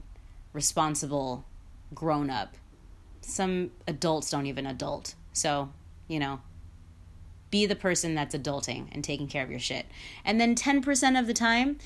responsible 0.53 1.45
grown 1.93 2.29
up. 2.29 2.55
Some 3.21 3.71
adults 3.87 4.31
don't 4.31 4.45
even 4.45 4.65
adult. 4.65 5.15
So, 5.33 5.69
you 6.07 6.17
know, 6.17 6.39
be 7.51 7.65
the 7.65 7.75
person 7.75 8.15
that's 8.15 8.35
adulting 8.35 8.87
and 8.91 9.03
taking 9.03 9.27
care 9.27 9.43
of 9.43 9.51
your 9.51 9.59
shit. 9.59 9.85
And 10.23 10.39
then 10.39 10.55
10% 10.55 11.19
of 11.19 11.27
the 11.27 11.33
time, 11.33 11.77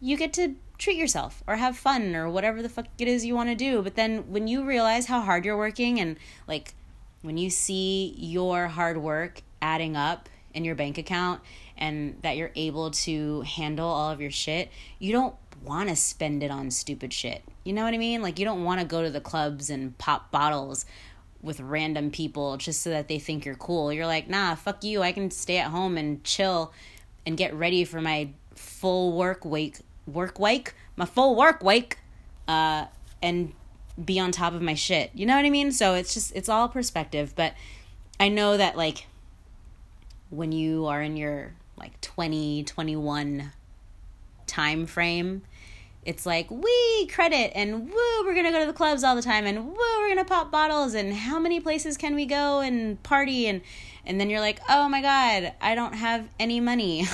you 0.00 0.16
get 0.16 0.32
to 0.34 0.54
treat 0.78 0.96
yourself 0.96 1.42
or 1.46 1.56
have 1.56 1.76
fun 1.76 2.14
or 2.14 2.30
whatever 2.30 2.62
the 2.62 2.68
fuck 2.68 2.86
it 2.98 3.08
is 3.08 3.26
you 3.26 3.34
want 3.34 3.48
to 3.48 3.54
do. 3.54 3.82
But 3.82 3.96
then 3.96 4.30
when 4.30 4.46
you 4.46 4.64
realize 4.64 5.06
how 5.06 5.20
hard 5.20 5.44
you're 5.44 5.56
working 5.56 6.00
and 6.00 6.16
like 6.46 6.74
when 7.22 7.36
you 7.36 7.50
see 7.50 8.14
your 8.16 8.68
hard 8.68 8.96
work 8.98 9.42
adding 9.60 9.96
up 9.96 10.28
in 10.54 10.64
your 10.64 10.76
bank 10.76 10.96
account 10.96 11.40
and 11.76 12.16
that 12.22 12.36
you're 12.36 12.52
able 12.54 12.90
to 12.90 13.42
handle 13.42 13.88
all 13.88 14.10
of 14.10 14.20
your 14.20 14.30
shit, 14.30 14.70
you 14.98 15.12
don't 15.12 15.34
want 15.64 15.88
to 15.88 15.96
spend 15.96 16.42
it 16.42 16.50
on 16.50 16.70
stupid 16.70 17.12
shit. 17.12 17.42
You 17.64 17.72
know 17.72 17.82
what 17.82 17.92
I 17.94 17.98
mean? 17.98 18.22
Like 18.22 18.38
you 18.38 18.44
don't 18.44 18.64
want 18.64 18.80
to 18.80 18.86
go 18.86 19.02
to 19.02 19.10
the 19.10 19.20
clubs 19.20 19.70
and 19.70 19.98
pop 19.98 20.30
bottles 20.30 20.86
with 21.42 21.60
random 21.60 22.10
people 22.10 22.56
just 22.56 22.82
so 22.82 22.90
that 22.90 23.08
they 23.08 23.18
think 23.18 23.44
you're 23.44 23.54
cool. 23.54 23.92
You're 23.92 24.06
like, 24.06 24.28
"Nah, 24.28 24.54
fuck 24.54 24.82
you. 24.82 25.02
I 25.02 25.12
can 25.12 25.30
stay 25.30 25.58
at 25.58 25.70
home 25.70 25.96
and 25.96 26.22
chill 26.24 26.72
and 27.26 27.36
get 27.36 27.54
ready 27.54 27.84
for 27.84 28.00
my 28.00 28.30
full 28.54 29.12
work 29.12 29.44
week 29.44 29.78
work 30.08 30.38
week, 30.38 30.74
my 30.96 31.04
full 31.04 31.36
work 31.36 31.62
week, 31.62 31.98
uh, 32.46 32.86
and 33.22 33.52
be 34.02 34.18
on 34.18 34.32
top 34.32 34.54
of 34.54 34.62
my 34.62 34.74
shit. 34.74 35.10
You 35.14 35.26
know 35.26 35.36
what 35.36 35.44
I 35.44 35.50
mean? 35.50 35.72
So 35.72 35.94
it's 35.94 36.14
just 36.14 36.34
it's 36.34 36.48
all 36.48 36.68
perspective, 36.68 37.34
but 37.36 37.54
I 38.18 38.28
know 38.28 38.56
that 38.56 38.76
like 38.76 39.06
when 40.30 40.52
you 40.52 40.86
are 40.86 41.02
in 41.02 41.16
your 41.16 41.52
like 41.76 42.00
20, 42.00 42.64
21 42.64 43.52
time 44.46 44.86
frame, 44.86 45.42
it's 46.08 46.24
like 46.24 46.50
we 46.50 47.06
credit 47.08 47.52
and 47.54 47.90
woo 47.92 48.24
we're 48.24 48.34
gonna 48.34 48.50
go 48.50 48.60
to 48.60 48.66
the 48.66 48.72
clubs 48.72 49.04
all 49.04 49.14
the 49.14 49.20
time 49.20 49.44
and 49.44 49.66
woo 49.66 49.98
we're 49.98 50.08
gonna 50.08 50.24
pop 50.24 50.50
bottles 50.50 50.94
and 50.94 51.12
how 51.12 51.38
many 51.38 51.60
places 51.60 51.98
can 51.98 52.14
we 52.14 52.24
go 52.24 52.60
and 52.60 53.00
party 53.02 53.46
and 53.46 53.60
and 54.06 54.18
then 54.18 54.30
you're 54.30 54.40
like 54.40 54.58
oh 54.70 54.88
my 54.88 55.02
god 55.02 55.52
i 55.60 55.74
don't 55.74 55.92
have 55.92 56.26
any 56.40 56.60
money. 56.60 57.06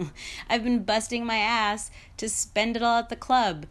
I've 0.48 0.64
been 0.64 0.82
busting 0.82 1.26
my 1.26 1.36
ass 1.36 1.90
to 2.16 2.26
spend 2.26 2.74
it 2.74 2.82
all 2.82 2.98
at 2.98 3.10
the 3.10 3.16
club. 3.16 3.66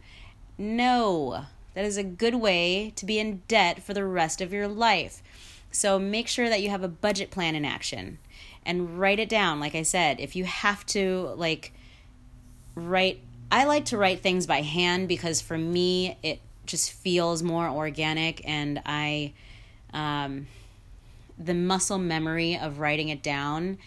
No 0.56 1.46
that 1.74 1.84
is 1.84 1.96
a 1.96 2.04
good 2.04 2.36
way 2.36 2.92
to 2.94 3.04
be 3.04 3.18
in 3.18 3.42
debt 3.48 3.82
for 3.82 3.94
the 3.94 4.04
rest 4.04 4.40
of 4.40 4.52
your 4.52 4.68
life. 4.68 5.24
So 5.72 5.98
make 5.98 6.28
sure 6.28 6.48
that 6.48 6.62
you 6.62 6.70
have 6.70 6.84
a 6.84 6.88
budget 6.88 7.32
plan 7.32 7.56
in 7.56 7.64
action 7.64 8.18
and 8.64 9.00
write 9.00 9.18
it 9.18 9.28
down. 9.28 9.58
Like 9.58 9.74
i 9.74 9.82
said 9.82 10.20
if 10.20 10.36
you 10.36 10.44
have 10.44 10.86
to 10.86 11.34
like 11.36 11.72
write 12.76 13.20
I 13.50 13.64
like 13.64 13.86
to 13.86 13.96
write 13.96 14.20
things 14.20 14.46
by 14.46 14.62
hand 14.62 15.08
because 15.08 15.40
for 15.40 15.56
me 15.56 16.18
it 16.22 16.40
just 16.66 16.92
feels 16.92 17.42
more 17.42 17.68
organic 17.68 18.46
and 18.46 18.82
I 18.84 19.32
um, 19.92 20.46
the 21.38 21.54
muscle 21.54 21.98
memory 21.98 22.58
of 22.58 22.78
writing 22.78 23.08
it 23.08 23.22
down 23.22 23.78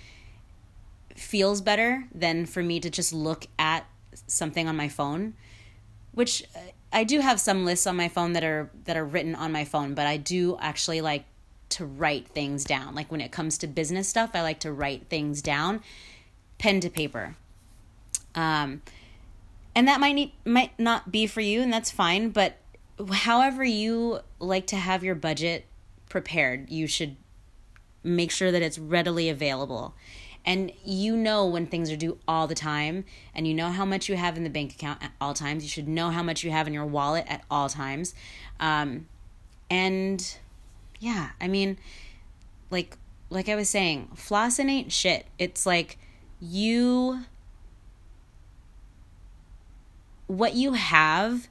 feels 1.16 1.62
better 1.62 2.06
than 2.14 2.46
for 2.46 2.64
me 2.64 2.80
to 2.80 2.90
just 2.90 3.14
look 3.14 3.46
at 3.60 3.86
something 4.28 4.68
on 4.68 4.76
my 4.76 4.90
phone 4.90 5.36
which 6.14 6.44
uh, 6.56 6.60
I 6.94 7.04
do 7.04 7.20
have 7.20 7.40
some 7.40 7.64
lists 7.64 7.88
on 7.88 7.96
my 7.96 8.10
phone 8.10 8.34
that 8.34 8.44
are 8.44 8.70
that 8.86 8.98
are 8.98 9.06
written 9.06 9.36
on 9.36 9.52
my 9.52 9.64
phone 9.64 9.94
but 9.94 10.08
I 10.08 10.18
do 10.18 10.58
actually 10.60 11.02
like 11.02 11.26
to 11.70 11.86
write 11.86 12.28
things 12.28 12.66
down. 12.66 12.96
Like 12.96 13.10
when 13.10 13.22
it 13.22 13.32
comes 13.32 13.58
to 13.60 13.68
business 13.68 14.08
stuff 14.08 14.32
I 14.34 14.42
like 14.42 14.60
to 14.62 14.72
write 14.72 15.08
things 15.08 15.42
down 15.42 15.82
pen 16.58 16.80
to 16.80 16.90
paper. 16.90 17.36
Um, 18.36 18.82
and 19.76 19.88
that 19.88 20.00
might 20.00 20.14
need, 20.14 20.34
might 20.46 20.78
not 20.80 21.12
be 21.12 21.28
for 21.28 21.42
you 21.42 21.62
and 21.62 21.72
that's 21.72 21.92
fine 21.92 22.30
but 22.30 22.58
however 23.14 23.64
you 23.64 24.20
like 24.40 24.68
to 24.68 24.76
have 24.76 25.04
your 25.04 25.16
budget 25.16 25.66
prepared 26.10 26.70
you 26.70 26.88
should 26.88 27.16
make 28.04 28.32
sure 28.32 28.52
that 28.52 28.62
it's 28.62 28.80
readily 28.80 29.30
available. 29.30 29.94
And 30.44 30.72
you 30.84 31.16
know 31.16 31.46
when 31.46 31.68
things 31.68 31.92
are 31.92 31.96
due 31.96 32.18
all 32.28 32.48
the 32.48 32.56
time 32.56 33.06
and 33.36 33.48
you 33.48 33.54
know 33.54 33.70
how 33.70 33.86
much 33.86 34.10
you 34.10 34.16
have 34.16 34.38
in 34.38 34.44
the 34.44 34.50
bank 34.50 34.74
account 34.74 35.04
at 35.04 35.12
all 35.22 35.34
times. 35.34 35.64
You 35.64 35.70
should 35.70 35.88
know 35.88 36.10
how 36.10 36.24
much 36.24 36.44
you 36.44 36.50
have 36.50 36.66
in 36.68 36.74
your 36.74 36.86
wallet 36.86 37.26
at 37.28 37.44
all 37.50 37.70
times. 37.70 38.16
Um, 38.60 39.08
and 39.70 40.38
yeah 41.00 41.30
i 41.40 41.48
mean 41.48 41.78
like 42.70 42.98
like 43.30 43.48
i 43.48 43.56
was 43.56 43.70
saying 43.70 44.10
flossing 44.16 44.70
ain't 44.70 44.92
shit. 44.92 45.26
It's 45.40 45.66
like 45.66 45.98
you 46.40 47.22
what 50.32 50.54
you 50.54 50.74
have 50.74 51.50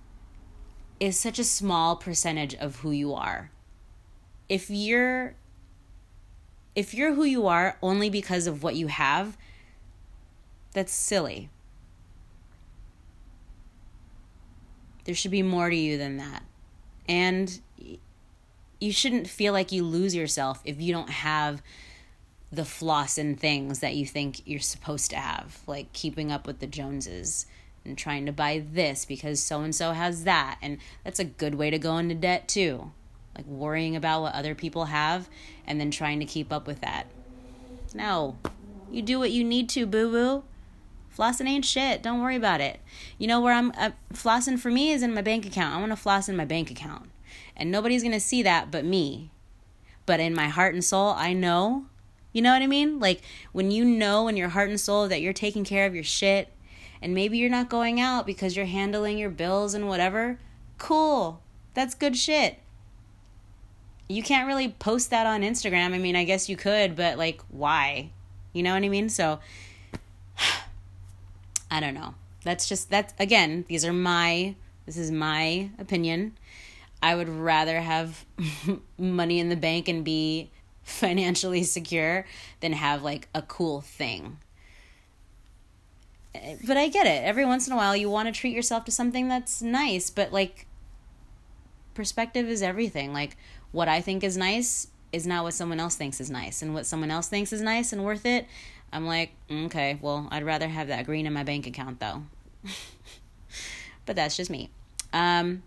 is 0.99 1.21
such 1.21 1.39
a 1.39 1.45
small 1.45 1.97
percentage 1.97 2.55
of 2.55 2.77
who 2.77 2.91
you 2.91 3.13
are. 3.13 3.51
If 4.49 4.71
you're 4.71 5.35
if 6.75 6.95
you're 6.95 7.13
who 7.13 7.25
you 7.25 7.47
are 7.47 7.77
only 7.83 8.09
because 8.09 8.47
of 8.47 8.63
what 8.63 8.77
you 8.77 8.87
have, 8.87 9.37
that's 10.73 10.93
silly. 10.93 11.51
There 15.05 15.15
should 15.15 15.31
be 15.31 15.43
more 15.43 15.69
to 15.69 15.77
you 15.77 15.99
than 15.99 16.17
that. 16.17 16.43
And 17.07 17.61
you 18.81 18.93
shouldn't 18.93 19.29
feel 19.29 19.53
like 19.53 19.73
you 19.73 19.85
lose 19.85 20.15
yourself 20.15 20.63
if 20.65 20.81
you 20.81 20.95
don't 20.95 21.11
have 21.11 21.61
the 22.51 22.65
floss 22.65 23.19
and 23.19 23.39
things 23.39 23.81
that 23.81 23.95
you 23.95 24.07
think 24.07 24.41
you're 24.47 24.59
supposed 24.59 25.11
to 25.11 25.17
have, 25.17 25.61
like 25.67 25.93
keeping 25.93 26.33
up 26.33 26.47
with 26.47 26.61
the 26.61 26.67
Joneses 26.67 27.45
and 27.85 27.97
trying 27.97 28.27
to 28.27 28.33
buy 28.33 28.63
this 28.73 29.05
because 29.05 29.43
so 29.43 29.61
and 29.61 29.75
so 29.75 29.93
has 29.93 30.25
that. 30.25 30.59
And 30.63 30.79
that's 31.05 31.19
a 31.19 31.25
good 31.25 31.55
way 31.55 31.71
to 31.71 31.79
go 31.79 31.97
into 31.99 32.15
debt 32.15 32.49
too. 32.49 32.93
Like 33.37 33.47
worrying 33.47 33.97
about 33.97 34.23
what 34.23 34.35
other 34.35 34.55
people 34.55 34.87
have 34.87 35.29
and 35.67 35.81
then 35.81 35.91
trying 35.91 36.21
to 36.21 36.27
keep 36.27 36.53
up 36.53 36.67
with 36.67 36.81
that. 36.81 37.07
No. 37.95 38.37
You 38.91 39.03
do 39.03 39.19
what 39.19 39.31
you 39.31 39.45
need 39.45 39.69
to, 39.71 39.87
boo 39.87 40.11
boo. 40.11 40.45
Flossing 41.17 41.49
ain't 41.49 41.65
shit. 41.65 42.03
Don't 42.03 42.23
worry 42.23 42.37
about 42.37 42.61
it. 42.61 42.81
You 43.19 43.27
know 43.27 43.41
where 43.41 43.55
I'm 43.55 43.73
uh, 43.77 43.91
flossing 44.13 44.59
for 44.59 44.71
me 44.71 44.91
is 44.91 45.03
in 45.03 45.15
my 45.15 45.23
bank 45.23 45.45
account. 45.47 45.75
I 45.75 45.81
want 45.81 45.93
to 45.93 45.97
floss 45.97 46.29
in 46.29 46.37
my 46.37 46.45
bank 46.45 46.71
account. 46.71 47.11
And 47.57 47.71
nobody's 47.71 48.03
going 48.03 48.13
to 48.13 48.21
see 48.21 48.43
that 48.43 48.71
but 48.71 48.85
me. 48.85 49.31
But 50.07 50.21
in 50.21 50.35
my 50.35 50.49
heart 50.49 50.75
and 50.75 50.85
soul, 50.85 51.11
I 51.11 51.33
know. 51.33 51.87
You 52.33 52.43
know 52.43 52.53
what 52.53 52.63
I 52.63 52.67
mean? 52.67 53.01
Like 53.01 53.23
when 53.53 53.71
you 53.71 53.85
know 53.85 54.29
in 54.29 54.37
your 54.37 54.51
heart 54.51 54.71
and 54.71 54.81
soul 54.81 55.09
that 55.09 55.21
you're 55.21 55.33
taking 55.33 55.65
care 55.65 55.87
of 55.87 55.95
your 55.95 56.05
shit 56.05 56.53
and 57.03 57.15
maybe 57.15 57.39
you're 57.39 57.51
not 57.51 57.69
going 57.69 58.01
out 58.01 58.27
because 58.27 58.57
you're 58.57 58.67
handling 58.67 59.19
your 59.19 59.31
bills 59.31 59.75
and 59.75 59.89
whatever, 59.89 60.39
cool. 60.79 61.41
That's 61.75 61.95
good 61.95 62.17
shit. 62.17 62.59
You 64.09 64.23
can't 64.23 64.47
really 64.47 64.69
post 64.69 65.11
that 65.11 65.27
on 65.27 65.43
Instagram. 65.43 65.95
I 65.95 65.99
mean, 65.99 66.17
I 66.17 66.25
guess 66.25 66.49
you 66.49 66.57
could, 66.57 66.97
but 66.97 67.17
like, 67.17 67.41
why? 67.49 68.11
You 68.53 68.63
know 68.63 68.75
what 68.75 68.83
I 68.83 68.89
mean? 68.89 69.09
So, 69.09 69.39
I 71.71 71.81
don't 71.81 71.95
know. 71.95 72.15
That's 72.45 72.69
just, 72.69 72.91
that's, 72.91 73.15
again, 73.19 73.65
these 73.69 73.85
are 73.85 73.93
my, 73.93 74.57
this 74.87 74.97
is 74.97 75.11
my 75.11 75.71
opinion. 75.79 76.37
I 77.03 77.15
would 77.15 77.29
rather 77.29 77.81
have 77.81 78.27
money 78.99 79.39
in 79.39 79.49
the 79.49 79.57
bank 79.57 79.89
and 79.89 80.05
be 80.05 80.51
financially 80.83 81.63
secure 81.63 82.27
than 82.61 82.73
have 82.73 83.03
like 83.03 83.29
a 83.35 83.43
cool 83.43 83.81
thing 83.81 84.39
but 86.33 86.77
I 86.77 86.89
get 86.89 87.07
it. 87.07 87.25
Every 87.25 87.45
once 87.45 87.67
in 87.67 87.73
a 87.73 87.77
while, 87.77 87.97
you 87.97 88.09
want 88.09 88.33
to 88.33 88.39
treat 88.39 88.55
yourself 88.55 88.85
to 88.85 88.93
something 88.93 89.29
that's 89.29 89.63
nice, 89.63 90.11
but 90.11 90.33
like, 90.33 90.67
perspective 91.95 92.49
is 92.49 92.63
everything. 92.63 93.13
Like, 93.13 93.37
what 93.73 93.89
I 93.89 94.01
think 94.01 94.23
is 94.23 94.37
nice 94.37 94.89
is 95.13 95.27
not 95.27 95.45
what 95.45 95.55
someone 95.55 95.81
else 95.81 95.97
thinks 95.97 96.21
is 96.21 96.31
nice, 96.31 96.63
and 96.63 96.75
what 96.75 96.87
someone 96.87 97.11
else 97.11 97.29
thinks 97.29 97.53
is 97.53 97.61
nice 97.61 97.93
and 97.93 98.05
worth 98.05 98.25
it. 98.27 98.47
I'm 98.93 99.07
like, 99.07 99.33
okay, 99.51 99.99
well, 100.01 100.29
I'd 100.31 100.45
rather 100.45 100.69
have 100.69 100.89
that 100.89 101.07
green 101.07 101.27
in 101.27 101.33
my 101.33 101.45
bank 101.45 101.67
account 101.67 102.01
though. 102.01 102.25
but 104.07 104.17
that's 104.17 104.37
just 104.37 104.51
me. 104.51 104.71
Um, 105.13 105.63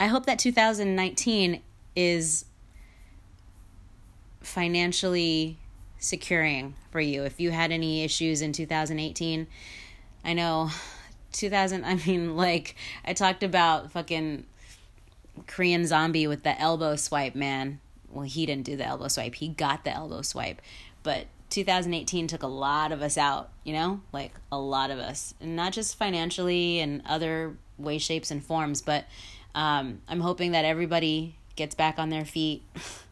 I 0.00 0.06
hope 0.06 0.26
that 0.26 0.38
2019 0.38 1.62
is 1.96 2.44
financially 4.40 5.58
securing 5.98 6.74
for 6.90 7.00
you. 7.00 7.24
If 7.24 7.40
you 7.40 7.50
had 7.50 7.72
any 7.72 8.04
issues 8.04 8.42
in 8.42 8.52
2018, 8.52 9.46
I 10.24 10.32
know 10.32 10.70
2000, 11.32 11.84
I 11.84 11.94
mean, 12.06 12.36
like, 12.36 12.74
I 13.04 13.12
talked 13.12 13.42
about 13.42 13.92
fucking 13.92 14.44
Korean 15.46 15.86
Zombie 15.86 16.26
with 16.26 16.42
the 16.42 16.58
elbow 16.60 16.96
swipe, 16.96 17.34
man. 17.34 17.80
Well, 18.10 18.24
he 18.24 18.46
didn't 18.46 18.64
do 18.64 18.76
the 18.76 18.86
elbow 18.86 19.08
swipe, 19.08 19.34
he 19.36 19.48
got 19.48 19.84
the 19.84 19.92
elbow 19.92 20.22
swipe. 20.22 20.62
But 21.02 21.26
2018 21.50 22.26
took 22.26 22.42
a 22.42 22.48
lot 22.48 22.92
of 22.92 23.02
us 23.02 23.16
out, 23.16 23.50
you 23.64 23.72
know? 23.72 24.00
Like, 24.12 24.32
a 24.50 24.58
lot 24.58 24.90
of 24.90 24.98
us. 24.98 25.34
And 25.40 25.56
not 25.56 25.72
just 25.72 25.96
financially 25.96 26.80
and 26.80 27.02
other 27.06 27.56
ways, 27.78 28.02
shapes, 28.02 28.30
and 28.30 28.44
forms, 28.44 28.82
but 28.82 29.06
um, 29.54 30.00
I'm 30.08 30.20
hoping 30.20 30.52
that 30.52 30.64
everybody 30.64 31.36
gets 31.56 31.74
back 31.74 31.98
on 31.98 32.08
their 32.10 32.24
feet. 32.24 32.62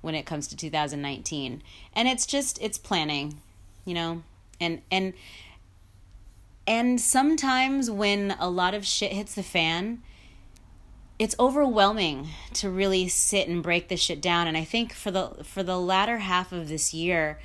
when 0.00 0.14
it 0.14 0.24
comes 0.26 0.46
to 0.48 0.56
2019 0.56 1.62
and 1.94 2.08
it's 2.08 2.26
just 2.26 2.60
it's 2.62 2.78
planning 2.78 3.40
you 3.84 3.94
know? 3.94 4.22
And 4.60 4.82
and 4.90 5.14
and 6.66 7.00
sometimes 7.00 7.90
when 7.90 8.36
a 8.38 8.48
lot 8.48 8.74
of 8.74 8.86
shit 8.86 9.12
hits 9.12 9.34
the 9.34 9.42
fan 9.42 10.02
it's 11.18 11.34
overwhelming 11.38 12.28
to 12.54 12.70
really 12.70 13.06
sit 13.06 13.46
and 13.46 13.62
break 13.62 13.88
this 13.88 14.00
shit 14.00 14.22
down. 14.22 14.46
And 14.46 14.56
i 14.56 14.64
think 14.64 14.92
for 14.92 15.10
the 15.10 15.30
for 15.42 15.62
the 15.62 15.78
latter 15.78 16.18
half 16.18 16.52
of 16.52 16.68
this 16.68 16.94
year 16.94 17.38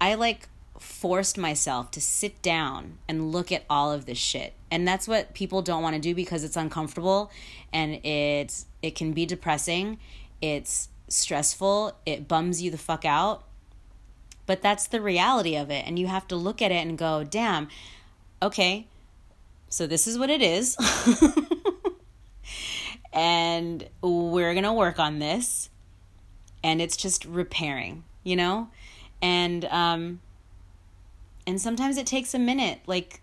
i 0.00 0.14
like 0.14 0.48
forced 0.78 1.38
myself 1.38 1.90
to 1.92 2.00
sit 2.00 2.42
down 2.42 2.98
and 3.08 3.32
look 3.32 3.52
at 3.52 3.64
all 3.70 3.92
of 3.92 4.06
this 4.06 4.18
shit. 4.18 4.52
And 4.70 4.86
that's 4.86 5.06
what 5.06 5.32
people 5.32 5.62
don't 5.62 5.82
want 5.82 5.94
to 5.94 6.00
do 6.00 6.14
because 6.14 6.44
it's 6.44 6.56
uncomfortable 6.56 7.30
and 7.72 8.04
it's 8.04 8.66
it 8.82 8.94
can 8.94 9.12
be 9.12 9.24
depressing. 9.24 9.98
It's 10.42 10.88
stressful, 11.08 11.96
it 12.06 12.28
bums 12.28 12.62
you 12.62 12.70
the 12.70 12.78
fuck 12.78 13.04
out. 13.04 13.44
But 14.46 14.62
that's 14.62 14.86
the 14.86 15.00
reality 15.00 15.56
of 15.56 15.70
it. 15.70 15.86
And 15.86 15.98
you 15.98 16.06
have 16.06 16.28
to 16.28 16.36
look 16.36 16.60
at 16.60 16.70
it 16.70 16.86
and 16.86 16.98
go, 16.98 17.24
damn, 17.24 17.68
okay, 18.42 18.86
so 19.68 19.86
this 19.86 20.06
is 20.06 20.18
what 20.18 20.30
it 20.30 20.42
is. 20.42 20.76
and 23.12 23.88
we're 24.02 24.52
going 24.52 24.64
to 24.64 24.72
work 24.72 24.98
on 24.98 25.18
this. 25.18 25.70
And 26.62 26.80
it's 26.80 26.96
just 26.96 27.24
repairing, 27.24 28.04
you 28.22 28.36
know? 28.36 28.68
And, 29.20 29.64
um, 29.66 30.20
and 31.46 31.60
sometimes 31.60 31.96
it 31.96 32.06
takes 32.06 32.34
a 32.34 32.38
minute. 32.38 32.80
Like, 32.86 33.20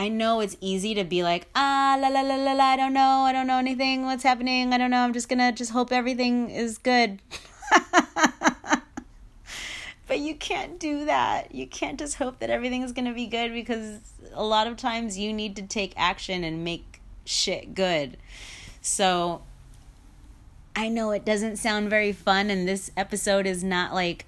I 0.00 0.08
know 0.08 0.40
it's 0.40 0.56
easy 0.62 0.94
to 0.94 1.04
be 1.04 1.22
like, 1.22 1.46
ah, 1.54 1.98
la 2.00 2.08
la 2.08 2.22
la 2.22 2.36
la 2.36 2.54
la, 2.54 2.64
I 2.64 2.76
don't 2.78 2.94
know, 2.94 3.24
I 3.26 3.32
don't 3.32 3.46
know 3.46 3.58
anything, 3.58 4.04
what's 4.04 4.22
happening, 4.22 4.72
I 4.72 4.78
don't 4.78 4.90
know, 4.90 5.00
I'm 5.00 5.12
just 5.12 5.28
gonna 5.28 5.52
just 5.52 5.72
hope 5.72 5.92
everything 5.92 6.48
is 6.48 6.78
good. 6.78 7.20
but 10.08 10.18
you 10.18 10.34
can't 10.36 10.80
do 10.80 11.04
that. 11.04 11.54
You 11.54 11.66
can't 11.66 11.98
just 11.98 12.14
hope 12.14 12.38
that 12.38 12.48
everything 12.48 12.82
is 12.82 12.92
to 12.92 13.12
be 13.12 13.26
good 13.26 13.52
because 13.52 14.00
a 14.32 14.42
lot 14.42 14.66
of 14.66 14.78
times 14.78 15.18
you 15.18 15.34
need 15.34 15.54
to 15.56 15.62
take 15.64 15.92
action 15.98 16.44
and 16.44 16.64
make 16.64 17.02
shit 17.26 17.74
good. 17.74 18.16
So 18.80 19.42
I 20.74 20.88
know 20.88 21.10
it 21.10 21.26
doesn't 21.26 21.56
sound 21.56 21.90
very 21.90 22.12
fun 22.12 22.48
and 22.48 22.66
this 22.66 22.90
episode 22.96 23.46
is 23.46 23.62
not 23.62 23.92
like 23.92 24.24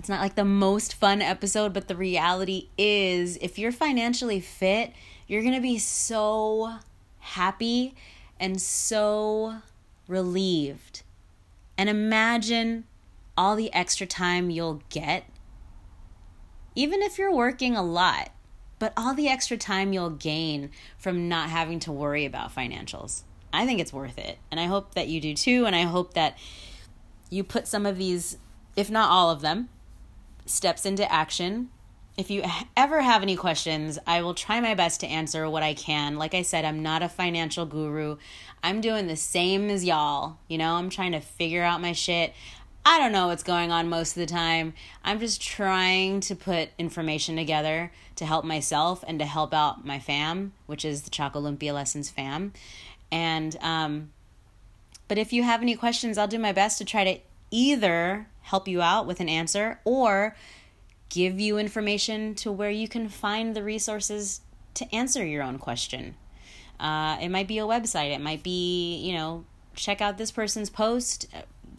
it's 0.00 0.08
not 0.08 0.22
like 0.22 0.34
the 0.34 0.46
most 0.46 0.94
fun 0.94 1.20
episode, 1.20 1.74
but 1.74 1.86
the 1.86 1.94
reality 1.94 2.70
is 2.78 3.36
if 3.42 3.58
you're 3.58 3.70
financially 3.70 4.40
fit, 4.40 4.94
you're 5.26 5.42
going 5.42 5.52
to 5.52 5.60
be 5.60 5.78
so 5.78 6.76
happy 7.18 7.94
and 8.40 8.62
so 8.62 9.56
relieved. 10.08 11.02
And 11.76 11.90
imagine 11.90 12.84
all 13.36 13.56
the 13.56 13.70
extra 13.74 14.06
time 14.06 14.48
you'll 14.48 14.82
get, 14.88 15.28
even 16.74 17.02
if 17.02 17.18
you're 17.18 17.34
working 17.34 17.76
a 17.76 17.82
lot, 17.82 18.30
but 18.78 18.94
all 18.96 19.12
the 19.12 19.28
extra 19.28 19.58
time 19.58 19.92
you'll 19.92 20.08
gain 20.08 20.70
from 20.96 21.28
not 21.28 21.50
having 21.50 21.78
to 21.80 21.92
worry 21.92 22.24
about 22.24 22.54
financials. 22.54 23.24
I 23.52 23.66
think 23.66 23.80
it's 23.80 23.92
worth 23.92 24.16
it. 24.16 24.38
And 24.50 24.58
I 24.58 24.64
hope 24.64 24.94
that 24.94 25.08
you 25.08 25.20
do 25.20 25.34
too. 25.34 25.66
And 25.66 25.76
I 25.76 25.82
hope 25.82 26.14
that 26.14 26.38
you 27.28 27.44
put 27.44 27.68
some 27.68 27.84
of 27.84 27.98
these, 27.98 28.38
if 28.76 28.90
not 28.90 29.10
all 29.10 29.28
of 29.28 29.42
them, 29.42 29.68
steps 30.50 30.84
into 30.84 31.10
action. 31.10 31.70
If 32.16 32.30
you 32.30 32.42
ever 32.76 33.00
have 33.00 33.22
any 33.22 33.36
questions, 33.36 33.98
I 34.06 34.22
will 34.22 34.34
try 34.34 34.60
my 34.60 34.74
best 34.74 35.00
to 35.00 35.06
answer 35.06 35.48
what 35.48 35.62
I 35.62 35.74
can. 35.74 36.16
Like 36.16 36.34
I 36.34 36.42
said, 36.42 36.64
I'm 36.64 36.82
not 36.82 37.02
a 37.02 37.08
financial 37.08 37.64
guru. 37.64 38.16
I'm 38.62 38.80
doing 38.80 39.06
the 39.06 39.16
same 39.16 39.70
as 39.70 39.84
y'all. 39.84 40.36
You 40.48 40.58
know, 40.58 40.74
I'm 40.74 40.90
trying 40.90 41.12
to 41.12 41.20
figure 41.20 41.62
out 41.62 41.80
my 41.80 41.92
shit. 41.92 42.34
I 42.84 42.98
don't 42.98 43.12
know 43.12 43.28
what's 43.28 43.42
going 43.42 43.70
on 43.70 43.88
most 43.88 44.16
of 44.16 44.20
the 44.20 44.26
time. 44.26 44.74
I'm 45.04 45.20
just 45.20 45.40
trying 45.40 46.20
to 46.20 46.34
put 46.34 46.70
information 46.78 47.36
together 47.36 47.92
to 48.16 48.26
help 48.26 48.44
myself 48.44 49.04
and 49.06 49.18
to 49.18 49.26
help 49.26 49.54
out 49.54 49.86
my 49.86 49.98
fam, 49.98 50.52
which 50.66 50.84
is 50.84 51.02
the 51.02 51.10
Chocolumpia 51.10 51.72
Lessons 51.72 52.10
fam. 52.10 52.52
And, 53.12 53.56
um, 53.60 54.10
but 55.08 55.18
if 55.18 55.32
you 55.32 55.42
have 55.42 55.62
any 55.62 55.74
questions, 55.76 56.16
I'll 56.16 56.28
do 56.28 56.38
my 56.38 56.52
best 56.52 56.78
to 56.78 56.84
try 56.84 57.04
to 57.04 57.20
either 57.50 58.28
help 58.42 58.66
you 58.66 58.82
out 58.82 59.06
with 59.06 59.20
an 59.20 59.28
answer 59.28 59.80
or 59.84 60.36
give 61.08 61.40
you 61.40 61.58
information 61.58 62.34
to 62.36 62.50
where 62.50 62.70
you 62.70 62.88
can 62.88 63.08
find 63.08 63.54
the 63.54 63.62
resources 63.62 64.40
to 64.74 64.94
answer 64.94 65.24
your 65.24 65.42
own 65.42 65.58
question. 65.58 66.14
Uh, 66.78 67.18
it 67.20 67.28
might 67.28 67.48
be 67.48 67.58
a 67.58 67.64
website, 67.64 68.14
it 68.14 68.20
might 68.20 68.42
be, 68.42 68.96
you 68.96 69.12
know, 69.12 69.44
check 69.74 70.00
out 70.00 70.18
this 70.18 70.30
person's 70.30 70.70
post. 70.70 71.26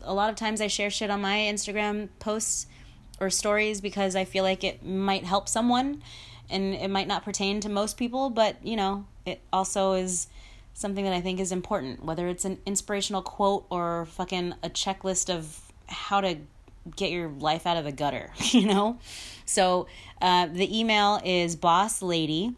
A 0.04 0.14
lot 0.14 0.30
of 0.30 0.36
times 0.36 0.62
I 0.62 0.68
share 0.68 0.90
shit 0.90 1.10
on 1.10 1.22
my 1.22 1.38
Instagram 1.38 2.10
posts 2.20 2.68
or 3.20 3.30
stories 3.30 3.82
because 3.82 4.16
I 4.16 4.26
feel 4.26 4.44
like 4.44 4.64
it 4.64 4.86
might 4.86 5.24
help 5.24 5.48
someone 5.48 6.02
and 6.50 6.74
it 6.74 6.90
might 6.90 7.08
not 7.08 7.24
pertain 7.24 7.62
to 7.62 7.70
most 7.70 7.98
people, 7.98 8.30
but, 8.30 8.58
you 8.64 8.76
know, 8.76 9.06
it 9.26 9.42
also 9.54 9.94
is 9.94 10.28
something 10.74 11.04
that 11.06 11.14
I 11.14 11.22
think 11.22 11.40
is 11.40 11.52
important, 11.52 12.04
whether 12.04 12.28
it's 12.28 12.46
an 12.46 12.60
inspirational 12.66 13.22
quote 13.22 13.66
or 13.70 14.06
fucking 14.08 14.56
a 14.64 14.70
checklist 14.70 15.34
of 15.34 15.72
how 15.88 16.22
to 16.22 16.38
get 16.96 17.12
your 17.12 17.30
life 17.30 17.68
out 17.68 17.78
of 17.78 17.84
the 17.84 17.92
gutter, 17.92 18.32
you 18.52 18.66
know? 18.66 18.98
So 19.46 19.88
uh, 20.22 20.48
the 20.48 20.78
email 20.78 21.22
is 21.24 21.56
boss 21.56 22.02
lady, 22.02 22.56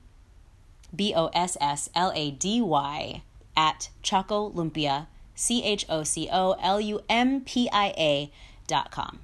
B 0.95 1.13
O 1.15 1.27
S 1.27 1.57
S 1.59 1.89
L 1.95 2.11
A 2.15 2.31
D 2.31 2.61
Y, 2.61 3.23
at 3.55 3.89
Chocolumpia, 4.03 5.07
C 5.35 5.63
H 5.63 5.85
O 5.89 6.03
C 6.03 6.29
O 6.31 6.55
L 6.61 6.79
U 6.79 7.01
M 7.09 7.41
P 7.41 7.69
I 7.71 7.93
A 7.97 8.31
dot 8.67 8.91
com. 8.91 9.19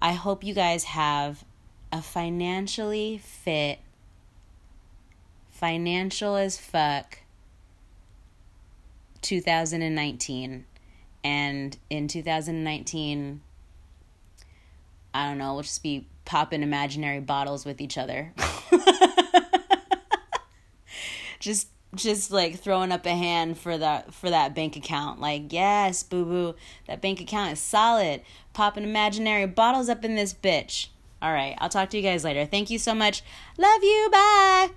I 0.00 0.12
hope 0.12 0.44
you 0.44 0.54
guys 0.54 0.84
have 0.84 1.44
a 1.90 2.02
financially 2.02 3.18
fit, 3.18 3.80
financial 5.48 6.36
as 6.36 6.58
fuck 6.58 7.20
2019 9.22 10.64
and 11.24 11.78
in 11.90 12.08
2019 12.08 13.40
i 15.14 15.26
don't 15.26 15.38
know 15.38 15.54
we'll 15.54 15.62
just 15.62 15.82
be 15.82 16.06
popping 16.28 16.62
imaginary 16.62 17.20
bottles 17.20 17.64
with 17.64 17.80
each 17.80 17.96
other. 17.96 18.34
Just 21.40 21.68
just 21.94 22.30
like 22.30 22.58
throwing 22.58 22.92
up 22.92 23.06
a 23.06 23.14
hand 23.14 23.56
for 23.56 23.78
that 23.78 24.12
for 24.12 24.28
that 24.28 24.54
bank 24.54 24.76
account. 24.76 25.20
Like 25.20 25.50
yes 25.52 26.02
boo 26.02 26.24
boo 26.24 26.54
that 26.86 27.00
bank 27.00 27.20
account 27.20 27.52
is 27.52 27.60
solid. 27.60 28.20
Popping 28.52 28.84
imaginary 28.84 29.46
bottles 29.46 29.88
up 29.88 30.04
in 30.04 30.16
this 30.16 30.34
bitch. 30.34 30.88
All 31.22 31.32
right 31.32 31.56
i'll 31.58 31.70
talk 31.70 31.88
to 31.90 31.96
you 31.96 32.02
guys 32.02 32.24
later. 32.24 32.44
Thank 32.44 32.68
you 32.68 32.78
so 32.78 32.92
much. 32.94 33.22
Love 33.56 33.82
you 33.82 34.08
bye 34.12 34.70